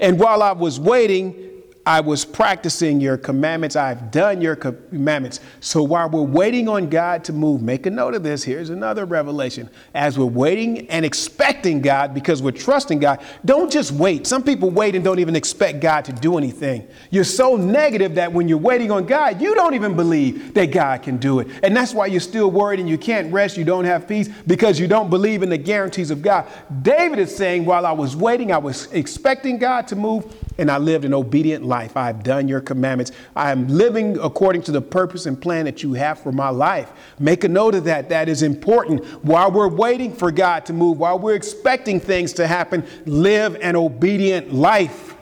[0.00, 1.55] And while I was waiting,
[1.86, 3.76] I was practicing your commandments.
[3.76, 5.38] I've done your commandments.
[5.60, 8.42] So while we're waiting on God to move, make a note of this.
[8.42, 9.70] Here's another revelation.
[9.94, 14.26] As we're waiting and expecting God because we're trusting God, don't just wait.
[14.26, 16.88] Some people wait and don't even expect God to do anything.
[17.10, 21.04] You're so negative that when you're waiting on God, you don't even believe that God
[21.04, 21.46] can do it.
[21.62, 24.80] And that's why you're still worried and you can't rest, you don't have peace because
[24.80, 26.48] you don't believe in the guarantees of God.
[26.82, 30.78] David is saying, while I was waiting, I was expecting God to move and I
[30.78, 31.96] lived an obedient life.
[31.96, 33.12] I've done your commandments.
[33.34, 36.92] I am living according to the purpose and plan that you have for my life.
[37.18, 38.08] Make a note of that.
[38.08, 39.04] That is important.
[39.24, 43.76] While we're waiting for God to move, while we're expecting things to happen, live an
[43.76, 45.15] obedient life.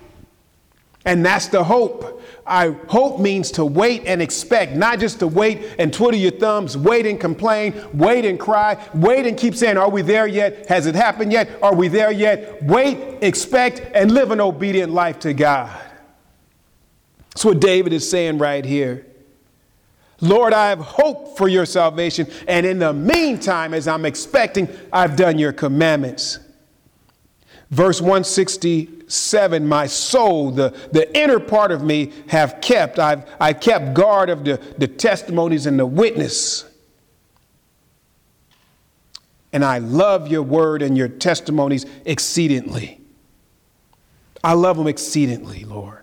[1.05, 2.23] And that's the hope.
[2.47, 6.77] I hope means to wait and expect, not just to wait and twiddle your thumbs,
[6.77, 10.67] wait and complain, wait and cry, wait and keep saying, Are we there yet?
[10.69, 11.49] Has it happened yet?
[11.63, 12.63] Are we there yet?
[12.63, 15.81] Wait, expect, and live an obedient life to God.
[17.31, 19.07] That's what David is saying right here.
[20.21, 25.17] Lord, I have hope for your salvation, and in the meantime, as I'm expecting, I've
[25.17, 26.39] done your commandments.
[27.71, 28.01] Verse
[29.15, 32.99] 167 My soul, the, the inner part of me, have kept.
[32.99, 36.65] I've, I've kept guard of the, the testimonies and the witness.
[39.53, 43.01] And I love your word and your testimonies exceedingly.
[44.43, 46.03] I love them exceedingly, Lord.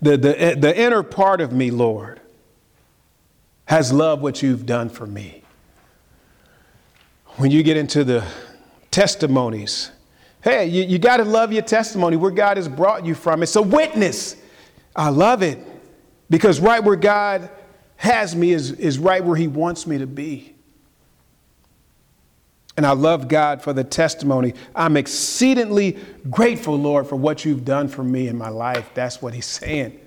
[0.00, 2.20] The, the, the inner part of me, Lord,
[3.66, 5.42] has loved what you've done for me.
[7.36, 8.24] When you get into the
[8.90, 9.90] testimonies,
[10.42, 13.42] hey, you, you got to love your testimony where God has brought you from.
[13.42, 14.36] It's a witness.
[14.94, 15.58] I love it
[16.28, 17.50] because right where God
[17.96, 20.54] has me is, is right where He wants me to be.
[22.76, 24.54] And I love God for the testimony.
[24.74, 25.98] I'm exceedingly
[26.30, 28.90] grateful, Lord, for what you've done for me in my life.
[28.94, 30.00] That's what he's saying.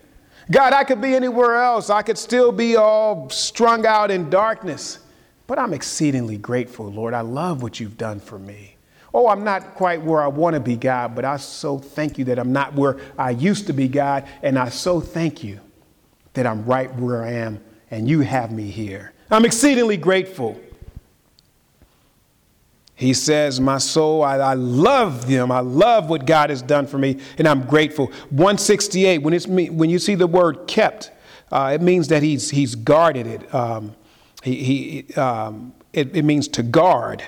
[0.50, 1.92] God, I could be anywhere else.
[1.92, 4.98] I could still be all strung out in darkness.
[5.46, 7.14] But I'm exceedingly grateful, Lord.
[7.14, 8.73] I love what you've done for me.
[9.14, 12.26] Oh, I'm not quite where I want to be, God, but I so thank you
[12.26, 14.28] that I'm not where I used to be, God.
[14.42, 15.60] And I so thank you
[16.34, 19.14] that I'm right where I am and you have me here.
[19.30, 20.60] I'm exceedingly grateful.
[22.96, 25.52] He says, My soul, I, I, love them.
[25.52, 28.08] I love what God has done for me, and I'm grateful.
[28.30, 31.12] 168, when, it's, when you see the word kept,
[31.52, 33.54] uh, it means that he's, he's guarded it.
[33.54, 33.96] Um,
[34.42, 37.24] he, he, um, it, it, means to guard.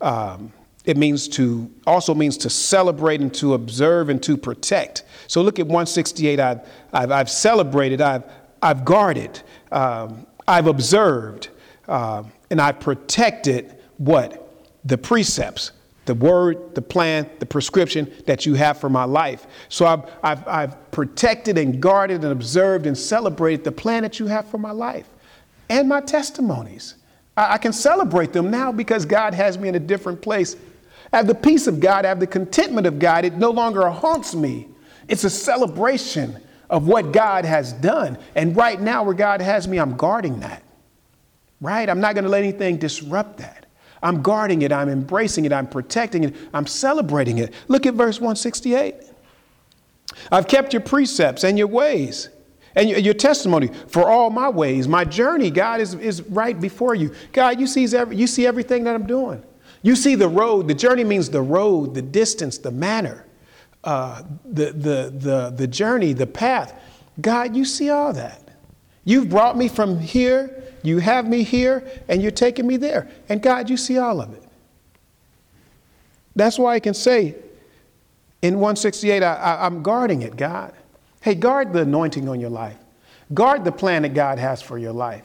[0.00, 0.52] Um,
[0.88, 5.04] it means to also means to celebrate and to observe and to protect.
[5.26, 6.40] So look at 168.
[6.40, 8.00] I've, I've, I've celebrated.
[8.00, 8.24] I've,
[8.62, 9.42] I've guarded.
[9.70, 11.50] Um, I've observed.
[11.86, 14.44] uh, and I've protected what?
[14.84, 15.72] The precepts,
[16.06, 19.46] the word, the plan, the prescription that you have for my life.
[19.68, 24.26] So I've, I've, I've protected and guarded and observed and celebrated the plan that you
[24.26, 25.06] have for my life
[25.68, 26.94] and my testimonies.
[27.36, 30.56] I, I can celebrate them now because God has me in a different place.
[31.12, 33.24] Have the peace of God, have the contentment of God.
[33.24, 34.68] It no longer haunts me.
[35.08, 38.18] It's a celebration of what God has done.
[38.34, 40.62] And right now, where God has me, I'm guarding that.
[41.60, 41.88] Right?
[41.88, 43.66] I'm not going to let anything disrupt that.
[44.02, 47.52] I'm guarding it, I'm embracing it, I'm protecting it, I'm celebrating it.
[47.66, 48.94] Look at verse 168.
[50.30, 52.28] I've kept your precepts and your ways
[52.76, 54.86] and your, testimony for all my ways.
[54.86, 57.12] My journey, God, is, is right before you.
[57.32, 59.42] God, you, sees every, you see everything that I'm doing.
[59.82, 60.68] You see the road.
[60.68, 63.26] The journey means the road, the distance, the manner,
[63.84, 66.80] uh, the, the, the, the journey, the path.
[67.20, 68.42] God, you see all that.
[69.04, 73.08] You've brought me from here, you have me here, and you're taking me there.
[73.28, 74.42] And God, you see all of it.
[76.36, 77.34] That's why I can say
[78.42, 80.72] in 168, I, am guarding it, God.
[81.20, 82.78] Hey, guard the anointing on your life.
[83.34, 85.24] Guard the plan that God has for your life.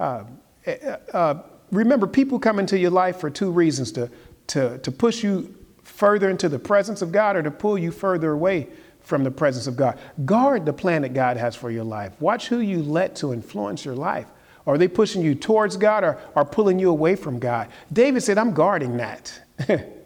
[0.00, 0.24] Uh,
[0.66, 0.70] uh,
[1.12, 4.10] uh, remember, people come into your life for two reasons to,
[4.48, 8.32] to, to push you further into the presence of God or to pull you further
[8.32, 8.68] away
[9.00, 9.98] from the presence of God.
[10.24, 12.12] Guard the plan that God has for your life.
[12.20, 14.26] Watch who you let to influence your life.
[14.66, 17.68] Are they pushing you towards God or, or pulling you away from God?
[17.92, 19.40] David said, I'm guarding that.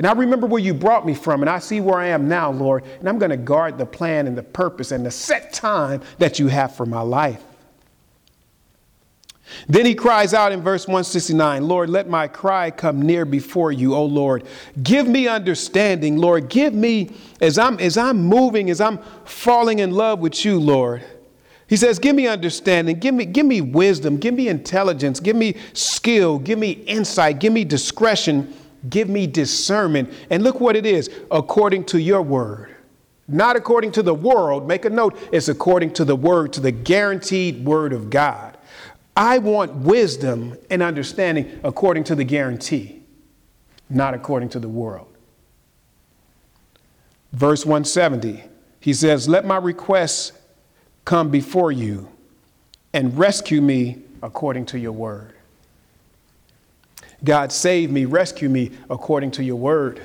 [0.00, 2.50] And I remember where you brought me from, and I see where I am now,
[2.50, 2.84] Lord.
[3.00, 6.38] And I'm going to guard the plan and the purpose and the set time that
[6.38, 7.42] you have for my life.
[9.68, 13.94] Then he cries out in verse 169 Lord, let my cry come near before you,
[13.94, 14.46] O Lord.
[14.82, 16.48] Give me understanding, Lord.
[16.48, 21.04] Give me, as I'm, as I'm moving, as I'm falling in love with you, Lord.
[21.68, 25.56] He says, Give me understanding, give me, give me wisdom, give me intelligence, give me
[25.72, 28.54] skill, give me insight, give me discretion
[28.88, 30.12] Give me discernment.
[30.30, 32.74] And look what it is according to your word.
[33.28, 34.66] Not according to the world.
[34.66, 38.49] Make a note, it's according to the word, to the guaranteed word of God.
[39.20, 43.02] I want wisdom and understanding according to the guarantee,
[43.90, 45.14] not according to the world.
[47.30, 48.42] Verse 170,
[48.80, 50.32] he says, Let my requests
[51.04, 52.08] come before you
[52.94, 55.34] and rescue me according to your word.
[57.22, 60.00] God, save me, rescue me according to your word,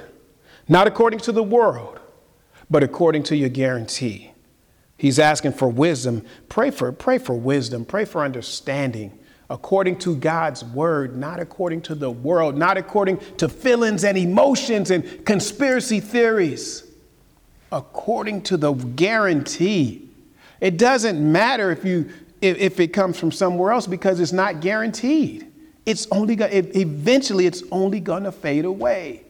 [0.67, 2.01] not according to the world,
[2.69, 4.33] but according to your guarantee.
[4.97, 6.25] He's asking for wisdom.
[6.49, 9.17] Pray for, pray for wisdom, pray for understanding
[9.47, 14.89] according to God's word, not according to the world, not according to feelings and emotions
[14.89, 16.83] and conspiracy theories,
[17.71, 20.09] according to the guarantee.
[20.59, 22.09] It doesn't matter if you
[22.41, 25.51] if, if it comes from somewhere else because it's not guaranteed
[25.85, 29.24] it's only eventually it's only going to fade away.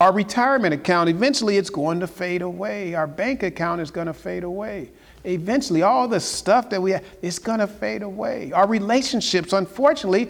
[0.00, 2.94] Our retirement account, eventually it's going to fade away.
[2.94, 4.90] Our bank account is going to fade away.
[5.24, 8.52] Eventually, all the stuff that we have is going to fade away.
[8.52, 10.28] Our relationships, unfortunately,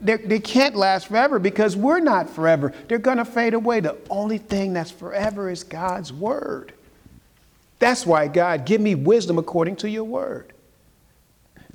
[0.00, 2.72] they can't last forever because we're not forever.
[2.88, 3.80] They're going to fade away.
[3.80, 6.72] The only thing that's forever is God's word.
[7.78, 10.52] That's why, God, give me wisdom according to your word.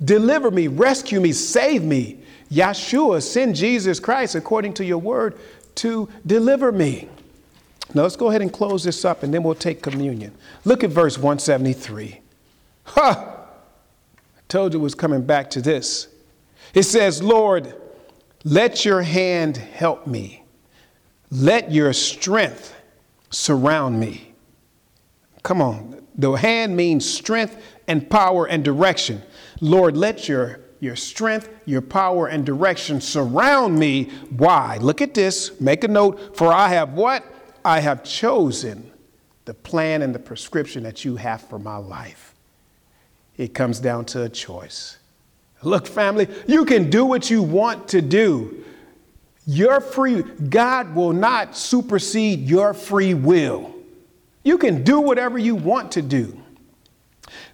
[0.04, 2.20] Deliver me, rescue me, save me
[2.50, 5.38] Yeshua, send Jesus Christ according to your word
[5.76, 7.08] to deliver me.
[7.94, 10.34] Now let's go ahead and close this up and then we'll take communion.
[10.64, 12.20] Look at verse 173.
[12.84, 13.34] Ha!
[14.14, 16.08] I told you it was coming back to this.
[16.74, 17.74] It says, Lord,
[18.44, 20.44] let your hand help me.
[21.30, 22.74] Let your strength
[23.30, 24.34] surround me.
[25.42, 26.06] Come on.
[26.16, 29.22] The hand means strength and power and direction.
[29.60, 34.04] Lord, let your your strength, your power, and direction surround me.
[34.30, 34.78] Why?
[34.80, 35.60] Look at this.
[35.60, 36.36] Make a note.
[36.36, 37.24] For I have what?
[37.64, 38.90] I have chosen
[39.44, 42.34] the plan and the prescription that you have for my life.
[43.36, 44.98] It comes down to a choice.
[45.62, 48.64] Look, family, you can do what you want to do.
[49.46, 53.74] Your free, God will not supersede your free will.
[54.44, 56.40] You can do whatever you want to do.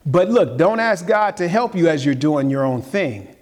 [0.05, 3.35] But look, don't ask God to help you as you're doing your own thing.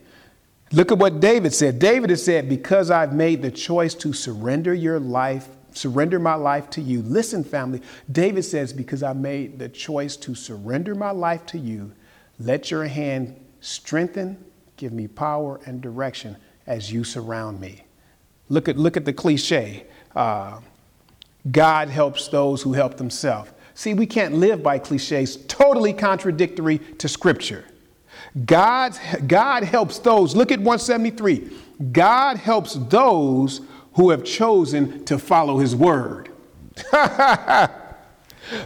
[0.71, 1.79] Look at what David said.
[1.79, 6.70] David has said, Because I've made the choice to surrender your life, surrender my life
[6.70, 7.03] to you.
[7.03, 11.93] Listen, family, David says, Because I made the choice to surrender my life to you,
[12.39, 14.45] let your hand strengthen,
[14.77, 17.83] give me power and direction as you surround me.
[18.49, 20.61] Look at, look at the cliche uh,
[21.51, 23.51] God helps those who help themselves.
[23.75, 27.64] See, we can't live by cliches totally contradictory to Scripture.
[28.45, 28.97] God,
[29.27, 30.37] God helps those.
[30.37, 31.51] Look at 173.
[31.91, 33.62] God helps those
[33.95, 36.30] who have chosen to follow his word.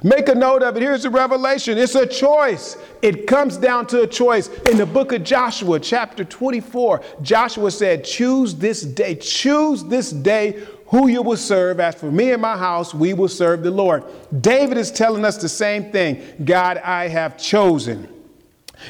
[0.02, 0.82] Make a note of it.
[0.82, 2.76] Here's the revelation it's a choice.
[3.02, 4.48] It comes down to a choice.
[4.48, 10.64] In the book of Joshua, chapter 24, Joshua said, Choose this day, choose this day
[10.86, 11.80] who you will serve.
[11.80, 14.04] As for me and my house, we will serve the Lord.
[14.40, 18.08] David is telling us the same thing God, I have chosen.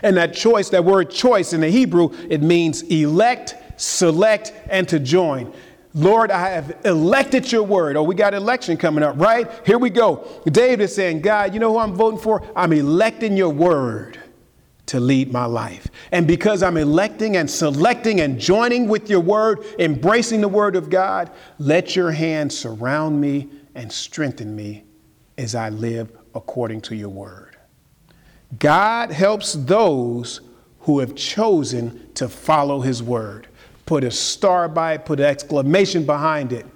[0.03, 4.99] And that choice, that word choice in the Hebrew, it means elect, select, and to
[4.99, 5.53] join.
[5.97, 7.97] Lord, I have elected your word.
[7.97, 9.51] Oh, we got election coming up, right?
[9.65, 10.29] Here we go.
[10.45, 12.43] David is saying, God, you know who I'm voting for?
[12.55, 14.21] I'm electing your word
[14.87, 15.89] to lead my life.
[16.13, 20.91] And because I'm electing and selecting and joining with your word, embracing the word of
[20.91, 24.85] God, let your hand surround me and strengthen me
[25.39, 27.57] as I live according to your word.
[28.59, 30.43] God helps those
[30.81, 33.49] who have chosen to follow his word
[33.87, 36.67] put a star by it, put an exclamation behind it.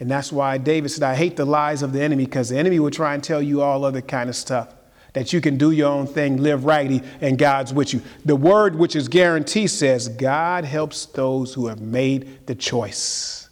[0.00, 2.80] And that's why David said, I hate the lies of the enemy because the enemy
[2.80, 4.74] will try and tell you all other kind of stuff
[5.12, 8.02] that you can do your own thing, live righty, and God's with you.
[8.24, 13.48] The word, which is guarantee, says God helps those who have made the choice.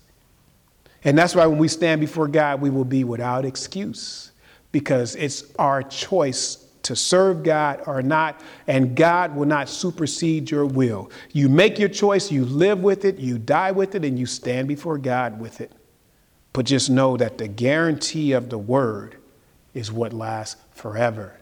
[1.04, 4.32] And that's why when we stand before God, we will be without excuse
[4.72, 10.66] because it's our choice to serve God or not, and God will not supersede your
[10.66, 11.10] will.
[11.32, 14.68] You make your choice, you live with it, you die with it, and you stand
[14.68, 15.72] before God with it.
[16.52, 19.16] But just know that the guarantee of the word
[19.74, 21.38] is what lasts forever.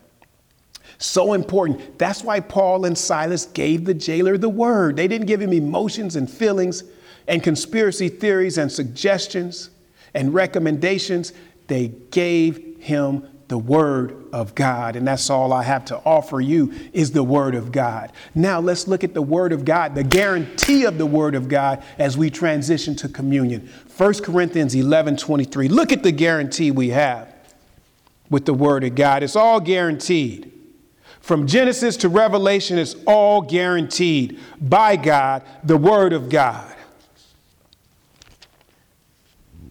[0.98, 1.98] So important.
[1.98, 4.96] That's why Paul and Silas gave the jailer the word.
[4.96, 6.84] They didn't give him emotions and feelings
[7.26, 9.70] and conspiracy theories and suggestions
[10.14, 11.32] and recommendations.
[11.68, 14.94] They gave him the word of God.
[14.94, 18.12] And that's all I have to offer you is the word of God.
[18.32, 21.82] Now let's look at the word of God, the guarantee of the word of God
[21.98, 23.68] as we transition to communion.
[23.96, 25.66] 1 Corinthians 11 23.
[25.68, 27.34] Look at the guarantee we have
[28.30, 29.24] with the word of God.
[29.24, 30.52] It's all guaranteed.
[31.20, 36.72] From Genesis to Revelation, it's all guaranteed by God, the word of God.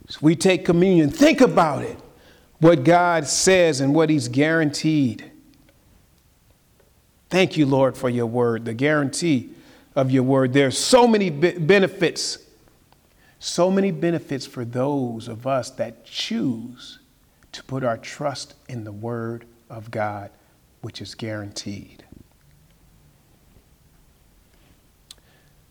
[0.09, 1.09] So we take communion.
[1.09, 1.97] Think about it
[2.59, 5.31] what God says and what He's guaranteed.
[7.29, 9.51] Thank you, Lord, for your word, the guarantee
[9.95, 10.53] of your word.
[10.53, 12.39] There's so many benefits,
[13.39, 16.99] so many benefits for those of us that choose
[17.51, 20.31] to put our trust in the word of God,
[20.81, 22.03] which is guaranteed.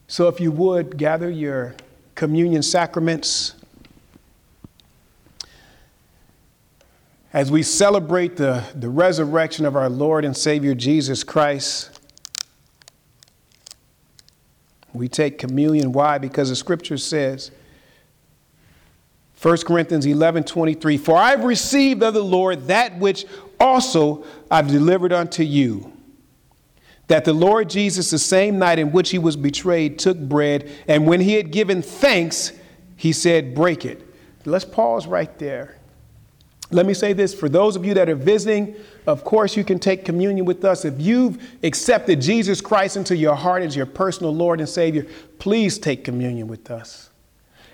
[0.07, 1.75] So, if you would gather your
[2.15, 3.55] communion sacraments,
[7.33, 12.01] as we celebrate the, the resurrection of our Lord and Savior Jesus Christ,
[14.95, 15.93] we take communion.
[15.93, 16.19] Why?
[16.19, 17.51] Because the scripture says,
[19.41, 23.27] 1 Corinthians 11 23, For I've received of the Lord that which
[23.61, 25.93] also I've delivered unto you.
[27.07, 31.07] That the Lord Jesus, the same night in which he was betrayed, took bread, and
[31.07, 32.53] when he had given thanks,
[32.97, 34.05] he said, Break it.
[34.45, 35.78] Let's pause right there.
[36.71, 39.79] Let me say this for those of you that are visiting, of course, you can
[39.79, 40.85] take communion with us.
[40.85, 45.07] If you've accepted Jesus Christ into your heart as your personal Lord and Savior,
[45.39, 47.09] please take communion with us.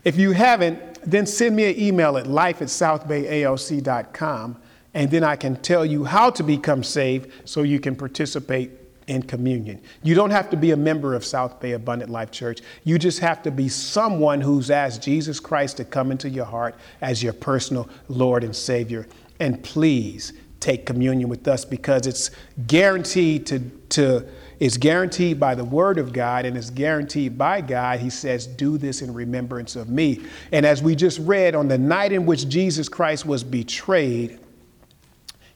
[0.05, 4.57] If you haven't, then send me an email at life at southbayalc.com,
[4.93, 8.71] and then I can tell you how to become saved so you can participate
[9.07, 9.81] in communion.
[10.03, 12.61] You don't have to be a member of South Bay Abundant Life Church.
[12.85, 16.75] You just have to be someone who's asked Jesus Christ to come into your heart
[17.01, 19.07] as your personal Lord and Savior.
[19.41, 22.31] And please take communion with us because it's
[22.67, 23.59] guaranteed to,
[23.91, 24.27] to
[24.61, 28.01] it's guaranteed by the word of God and it's guaranteed by God.
[28.01, 30.25] He says, Do this in remembrance of me.
[30.53, 34.39] And as we just read, on the night in which Jesus Christ was betrayed,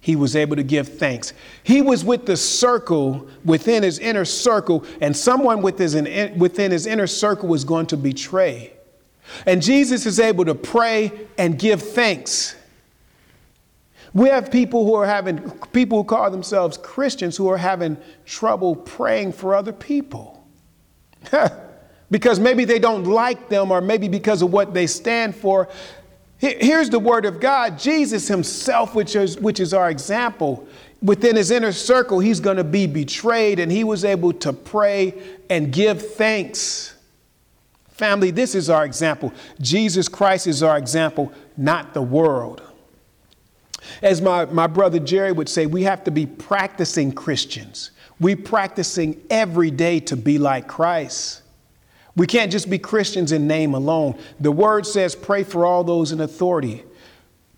[0.08, 1.34] he was able to give thanks.
[1.62, 7.46] He was with the circle within his inner circle, and someone within his inner circle
[7.46, 8.72] was going to betray.
[9.44, 12.56] And Jesus is able to pray and give thanks.
[14.14, 18.76] We have people who are having, people who call themselves Christians who are having trouble
[18.76, 20.42] praying for other people.
[22.10, 25.68] because maybe they don't like them, or maybe because of what they stand for.
[26.38, 30.66] Here's the word of God Jesus himself, which is, which is our example,
[31.02, 35.20] within his inner circle, he's going to be betrayed, and he was able to pray
[35.50, 36.94] and give thanks.
[37.90, 39.32] Family, this is our example.
[39.60, 42.62] Jesus Christ is our example, not the world.
[44.02, 47.90] As my, my brother Jerry would say, we have to be practicing Christians.
[48.20, 51.42] We practicing every day to be like Christ.
[52.18, 54.18] We can't just be Christians in name alone.
[54.40, 56.82] The word says, pray for all those in authority.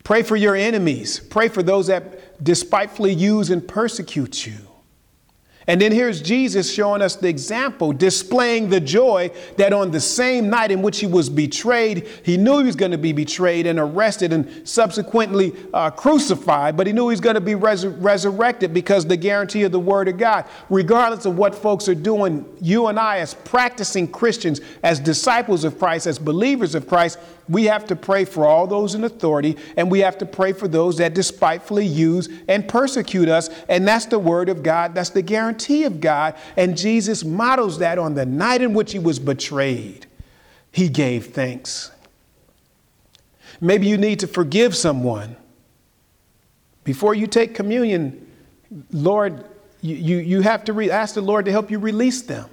[0.04, 1.18] Pray for your enemies.
[1.18, 4.58] Pray for those that despitefully use and persecute you.
[5.70, 10.50] And then here's Jesus showing us the example, displaying the joy that on the same
[10.50, 13.78] night in which he was betrayed, he knew he was going to be betrayed and
[13.78, 18.74] arrested and subsequently uh, crucified, but he knew he was going to be res- resurrected
[18.74, 20.44] because the guarantee of the Word of God.
[20.70, 25.78] Regardless of what folks are doing, you and I, as practicing Christians, as disciples of
[25.78, 29.90] Christ, as believers of Christ, we have to pray for all those in authority and
[29.90, 33.50] we have to pray for those that despitefully use and persecute us.
[33.68, 36.36] And that's the word of God, that's the guarantee of God.
[36.56, 40.06] And Jesus models that on the night in which he was betrayed.
[40.70, 41.90] He gave thanks.
[43.60, 45.36] Maybe you need to forgive someone.
[46.84, 48.30] Before you take communion,
[48.92, 49.44] Lord,
[49.82, 52.48] you, you, you have to re- ask the Lord to help you release them.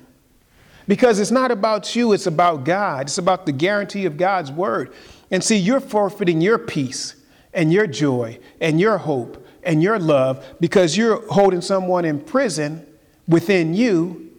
[0.88, 3.08] Because it's not about you, it's about God.
[3.08, 4.94] It's about the guarantee of God's word.
[5.30, 7.16] And see, you're forfeiting your peace
[7.54, 12.86] and your joy and your hope and your love because you're holding someone in prison
[13.28, 14.32] within you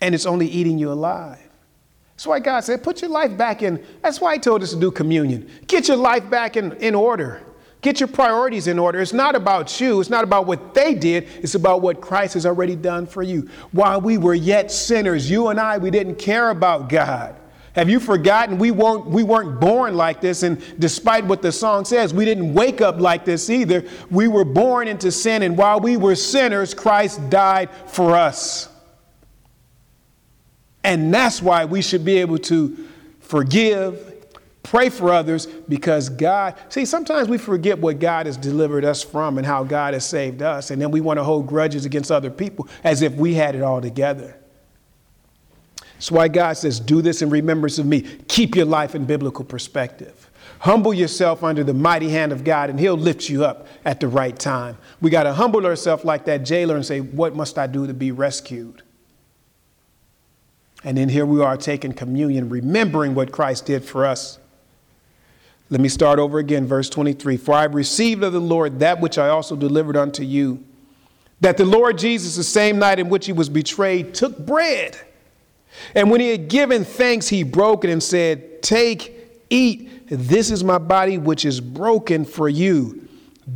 [0.00, 1.38] and it's only eating you alive.
[2.14, 3.82] That's why God said, put your life back in.
[4.02, 5.50] That's why He told us to do communion.
[5.66, 7.40] Get your life back in, in order.
[7.84, 8.98] Get your priorities in order.
[8.98, 10.00] It's not about you.
[10.00, 11.28] It's not about what they did.
[11.42, 13.50] It's about what Christ has already done for you.
[13.72, 17.36] While we were yet sinners, you and I, we didn't care about God.
[17.74, 20.44] Have you forgotten we weren't, we weren't born like this?
[20.44, 23.84] And despite what the song says, we didn't wake up like this either.
[24.10, 28.70] We were born into sin, and while we were sinners, Christ died for us.
[30.82, 32.88] And that's why we should be able to
[33.20, 34.13] forgive
[34.64, 39.36] Pray for others because God, see, sometimes we forget what God has delivered us from
[39.36, 42.30] and how God has saved us, and then we want to hold grudges against other
[42.30, 44.36] people as if we had it all together.
[45.92, 48.02] That's why God says, Do this in remembrance of me.
[48.26, 50.30] Keep your life in biblical perspective.
[50.60, 54.08] Humble yourself under the mighty hand of God, and He'll lift you up at the
[54.08, 54.78] right time.
[55.02, 57.94] We got to humble ourselves like that jailer and say, What must I do to
[57.94, 58.82] be rescued?
[60.82, 64.38] And then here we are taking communion, remembering what Christ did for us.
[65.70, 67.36] Let me start over again, verse 23.
[67.36, 70.62] For I received of the Lord that which I also delivered unto you,
[71.40, 74.96] that the Lord Jesus, the same night in which he was betrayed, took bread.
[75.94, 80.62] And when he had given thanks, he broke it and said, Take, eat, this is
[80.62, 83.08] my body which is broken for you.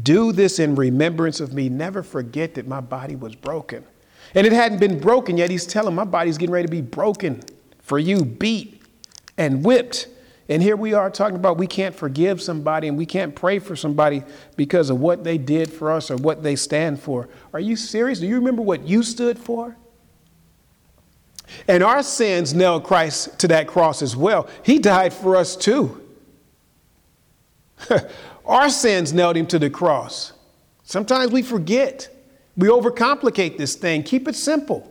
[0.02, 1.68] Do this in remembrance of me.
[1.68, 3.84] Never forget that my body was broken.
[4.34, 5.50] And it hadn't been broken yet.
[5.50, 7.42] He's telling my body's getting ready to be broken
[7.80, 8.82] for you, beat
[9.38, 10.08] and whipped
[10.48, 13.76] and here we are talking about we can't forgive somebody and we can't pray for
[13.76, 14.22] somebody
[14.56, 17.28] because of what they did for us or what they stand for.
[17.52, 18.20] Are you serious?
[18.20, 19.76] Do you remember what you stood for?
[21.66, 24.48] And our sins nailed Christ to that cross as well.
[24.62, 26.02] He died for us too.
[28.46, 30.32] our sins nailed him to the cross.
[30.82, 32.08] Sometimes we forget.
[32.56, 34.02] We overcomplicate this thing.
[34.02, 34.90] Keep it simple.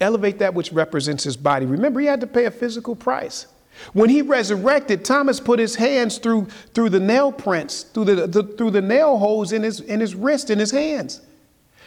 [0.00, 1.66] Elevate that which represents his body.
[1.66, 3.46] Remember, he had to pay a physical price.
[3.92, 8.42] When he resurrected, Thomas put his hands through, through the nail prints, through the, the,
[8.42, 11.20] through the nail holes in his, in his wrist, in his hands.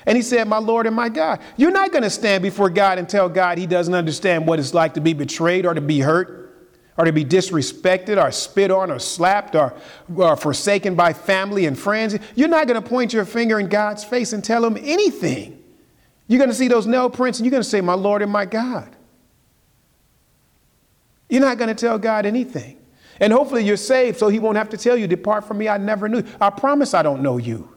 [0.05, 1.39] And he said, My Lord and my God.
[1.55, 4.73] You're not going to stand before God and tell God he doesn't understand what it's
[4.73, 6.43] like to be betrayed or to be hurt
[6.97, 9.73] or to be disrespected or spit on or slapped or,
[10.15, 12.17] or forsaken by family and friends.
[12.35, 15.62] You're not going to point your finger in God's face and tell him anything.
[16.27, 18.31] You're going to see those nail prints and you're going to say, My Lord and
[18.31, 18.95] my God.
[21.29, 22.77] You're not going to tell God anything.
[23.19, 25.77] And hopefully you're saved so he won't have to tell you, Depart from me, I
[25.77, 26.23] never knew.
[26.39, 27.69] I promise I don't know you.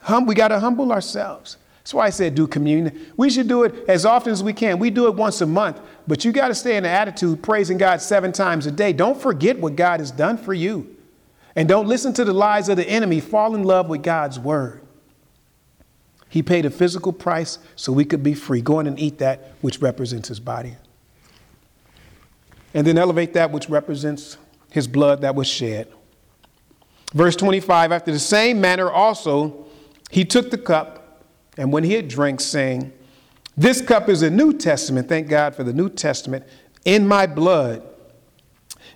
[0.00, 1.56] Hum, we got to humble ourselves.
[1.78, 3.12] That's why I said do communion.
[3.16, 4.78] We should do it as often as we can.
[4.78, 7.78] We do it once a month, but you got to stay in the attitude praising
[7.78, 8.92] God seven times a day.
[8.92, 10.96] Don't forget what God has done for you.
[11.56, 13.20] And don't listen to the lies of the enemy.
[13.20, 14.82] Fall in love with God's word.
[16.30, 18.62] He paid a physical price so we could be free.
[18.62, 20.76] Go in and eat that which represents his body.
[22.72, 24.38] And then elevate that which represents
[24.70, 25.88] his blood that was shed.
[27.12, 29.66] Verse 25 After the same manner also,
[30.10, 31.24] he took the cup,
[31.56, 32.92] and when he had drank, saying,
[33.56, 36.44] This cup is a New Testament, thank God for the New Testament,
[36.84, 37.82] in my blood.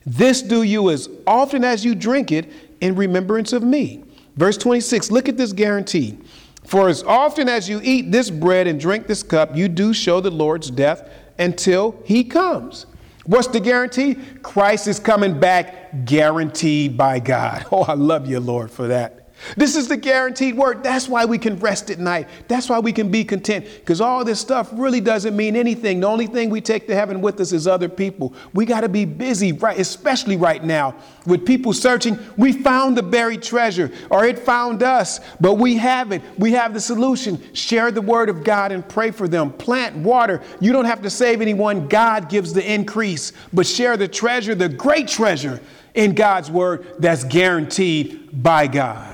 [0.07, 4.05] This do you as often as you drink it in remembrance of me.
[4.37, 6.18] Verse 26, look at this guarantee.
[6.65, 10.21] For as often as you eat this bread and drink this cup, you do show
[10.21, 11.09] the Lord's death
[11.39, 12.87] until he comes.
[13.27, 14.17] What's the guarantee?
[14.43, 17.67] Christ is coming back, guaranteed by God.
[17.73, 19.24] Oh, I love you, Lord, for that.
[19.57, 20.82] This is the guaranteed word.
[20.82, 22.28] That's why we can rest at night.
[22.49, 23.66] That's why we can be content.
[23.76, 26.01] Because all this stuff really doesn't mean anything.
[26.01, 28.32] The only thing we take to heaven with us is other people.
[28.55, 29.78] We got to be busy, right?
[29.78, 30.95] Especially right now
[31.26, 32.18] with people searching.
[32.37, 36.22] We found the buried treasure, or it found us, but we have it.
[36.39, 37.41] We have the solution.
[37.55, 39.53] Share the word of God and pray for them.
[39.53, 40.43] Plant water.
[40.61, 41.89] You don't have to save anyone.
[41.89, 43.32] God gives the increase.
[43.53, 45.61] But share the treasure, the great treasure
[45.95, 49.14] in God's word that's guaranteed by God.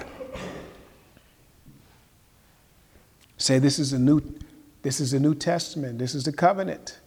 [3.40, 4.22] Say this is a new
[4.82, 5.98] this is a New Testament.
[5.98, 6.98] This is the covenant.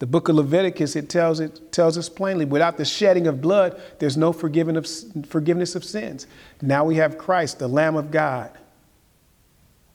[0.00, 3.80] The book of Leviticus, it tells, it tells us plainly without the shedding of blood,
[3.98, 6.26] there's no forgiveness of, forgiveness of sins.
[6.62, 8.50] Now we have Christ, the Lamb of God.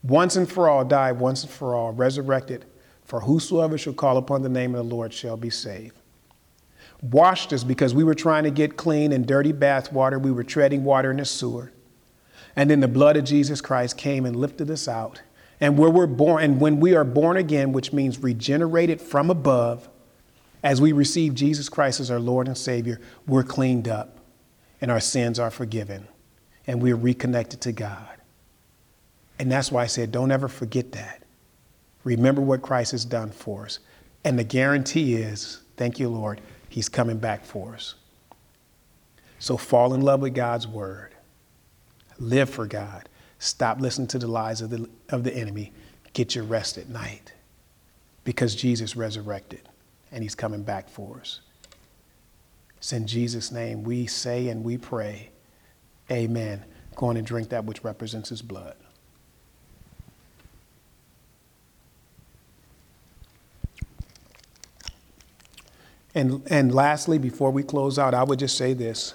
[0.03, 2.65] Once and for all, died once and for all, resurrected.
[3.03, 5.95] For whosoever shall call upon the name of the Lord shall be saved.
[7.01, 10.19] Washed us because we were trying to get clean in dirty bath water.
[10.19, 11.71] We were treading water in a sewer.
[12.55, 15.21] And then the blood of Jesus Christ came and lifted us out
[15.59, 19.87] and where we're born, and when we are born again, which means regenerated from above,
[20.63, 24.17] as we receive Jesus Christ as our Lord and Savior, we're cleaned up
[24.81, 26.07] and our sins are forgiven
[26.65, 28.09] and we're reconnected to God.
[29.37, 31.21] And that's why I said, don't ever forget that.
[32.03, 33.79] Remember what Christ has done for us.
[34.23, 37.95] And the guarantee is, thank you, Lord, He's coming back for us.
[39.37, 41.13] So fall in love with God's Word,
[42.17, 43.07] live for God,
[43.45, 45.71] Stop listening to the lies of the, of the enemy.
[46.13, 47.31] Get your rest at night
[48.23, 49.69] because Jesus resurrected
[50.11, 51.41] and he's coming back for us.
[52.77, 55.29] It's in Jesus' name we say and we pray,
[56.09, 56.65] Amen.
[56.95, 58.77] Go on and drink that which represents his blood.
[66.15, 69.13] And, and lastly, before we close out, I would just say this.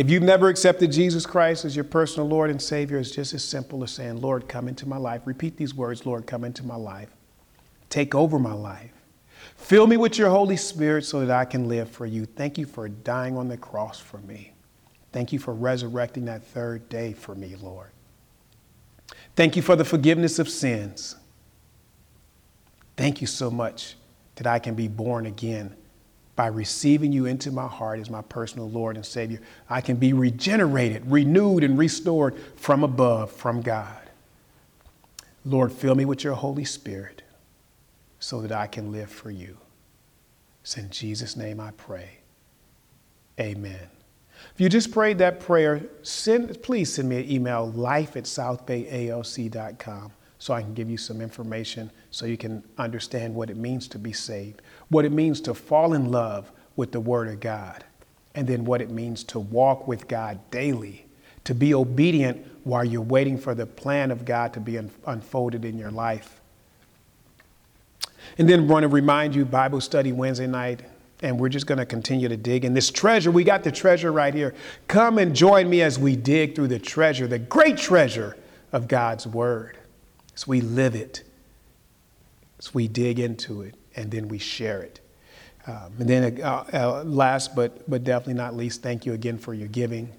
[0.00, 3.44] If you've never accepted Jesus Christ as your personal Lord and Savior, it's just as
[3.44, 5.26] simple as saying, Lord, come into my life.
[5.26, 7.10] Repeat these words Lord, come into my life.
[7.90, 8.94] Take over my life.
[9.58, 12.24] Fill me with your Holy Spirit so that I can live for you.
[12.24, 14.54] Thank you for dying on the cross for me.
[15.12, 17.90] Thank you for resurrecting that third day for me, Lord.
[19.36, 21.16] Thank you for the forgiveness of sins.
[22.96, 23.96] Thank you so much
[24.36, 25.76] that I can be born again
[26.40, 30.14] by receiving you into my heart as my personal Lord and Savior, I can be
[30.14, 34.08] regenerated, renewed, and restored from above, from God.
[35.44, 37.20] Lord, fill me with your Holy Spirit
[38.20, 39.58] so that I can live for you.
[40.62, 42.20] It's in Jesus' name I pray.
[43.38, 43.90] Amen.
[44.54, 50.12] If you just prayed that prayer, send, please send me an email, life at southbayalc.com
[50.40, 53.98] so I can give you some information so you can understand what it means to
[53.98, 57.84] be saved, what it means to fall in love with the Word of God,
[58.34, 61.06] and then what it means to walk with God daily,
[61.44, 65.64] to be obedient while you're waiting for the plan of God to be un- unfolded
[65.64, 66.40] in your life.
[68.38, 70.82] And then want to remind you Bible study Wednesday night,
[71.22, 73.30] and we're just going to continue to dig in this treasure.
[73.30, 74.54] We got the treasure right here.
[74.88, 78.36] Come and join me as we dig through the treasure, the great treasure
[78.72, 79.78] of God's Word
[80.34, 81.22] as we live it,
[82.58, 85.00] as we dig into it, and then we share it.
[85.66, 89.52] Um, and then, uh, uh, last but, but definitely not least, thank you again for
[89.52, 90.10] your giving.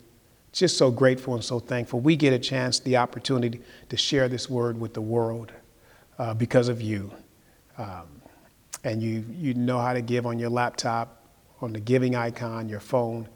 [0.53, 1.99] Just so grateful and so thankful.
[1.99, 5.51] We get a chance, the opportunity to share this word with the world
[6.19, 7.11] uh, because of you.
[7.77, 8.07] Um,
[8.83, 11.25] and you, you know how to give on your laptop,
[11.61, 13.27] on the giving icon, your phone,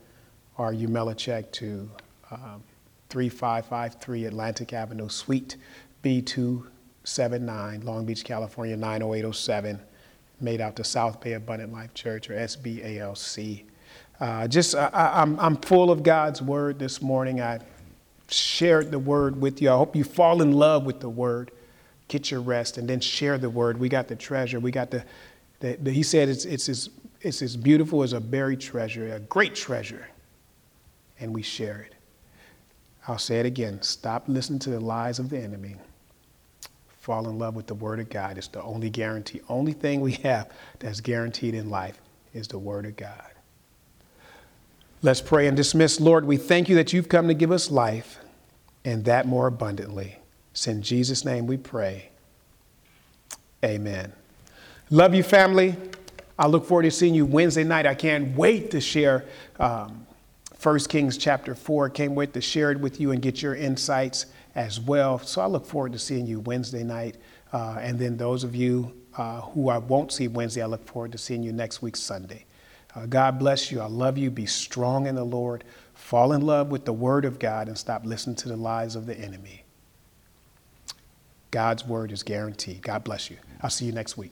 [0.58, 1.90] or you mail a check to
[2.32, 2.64] um,
[3.10, 5.56] 3553 Atlantic Avenue, Suite
[6.04, 9.80] B279, Long Beach, California 90807,
[10.40, 13.64] made out to South Bay Abundant Life Church or SBALC.
[14.20, 17.42] Uh, just, I, I'm, I'm full of God's word this morning.
[17.42, 17.60] I
[18.30, 19.70] shared the word with you.
[19.70, 21.52] I hope you fall in love with the word.
[22.08, 23.80] Get your rest and then share the word.
[23.80, 24.60] We got the treasure.
[24.60, 25.04] We got the,
[25.60, 26.90] the, the he said it's, it's, as,
[27.22, 30.08] it's as beautiful as a buried treasure, a great treasure.
[31.20, 31.96] And we share it.
[33.08, 33.82] I'll say it again.
[33.82, 35.76] Stop listening to the lies of the enemy
[37.06, 38.36] fall in love with the Word of God.
[38.36, 42.02] It's the only guarantee, only thing we have that's guaranteed in life
[42.34, 43.32] is the Word of God.
[45.04, 46.00] Let's pray and dismiss.
[46.00, 48.18] Lord, we thank you that you've come to give us life
[48.84, 50.18] and that more abundantly.
[50.52, 52.10] It's in Jesus' name we pray.
[53.64, 54.12] Amen.
[54.90, 55.76] Love you, family.
[56.40, 57.86] I look forward to seeing you Wednesday night.
[57.86, 59.26] I can't wait to share
[59.60, 60.08] um,
[60.60, 61.92] 1 Kings chapter 4.
[61.92, 64.26] Can't wait to share it with you and get your insights
[64.56, 65.20] as well.
[65.20, 67.18] So I look forward to seeing you Wednesday night.
[67.52, 71.12] Uh, and then those of you uh, who I won't see Wednesday, I look forward
[71.12, 72.46] to seeing you next week, Sunday.
[72.96, 73.82] Uh, God bless you.
[73.82, 74.32] I love you.
[74.32, 75.64] Be strong in the Lord.
[75.94, 79.06] Fall in love with the Word of God and stop listening to the lies of
[79.06, 79.64] the enemy.
[81.52, 82.82] God's Word is guaranteed.
[82.82, 83.38] God bless you.
[83.62, 84.32] I'll see you next week.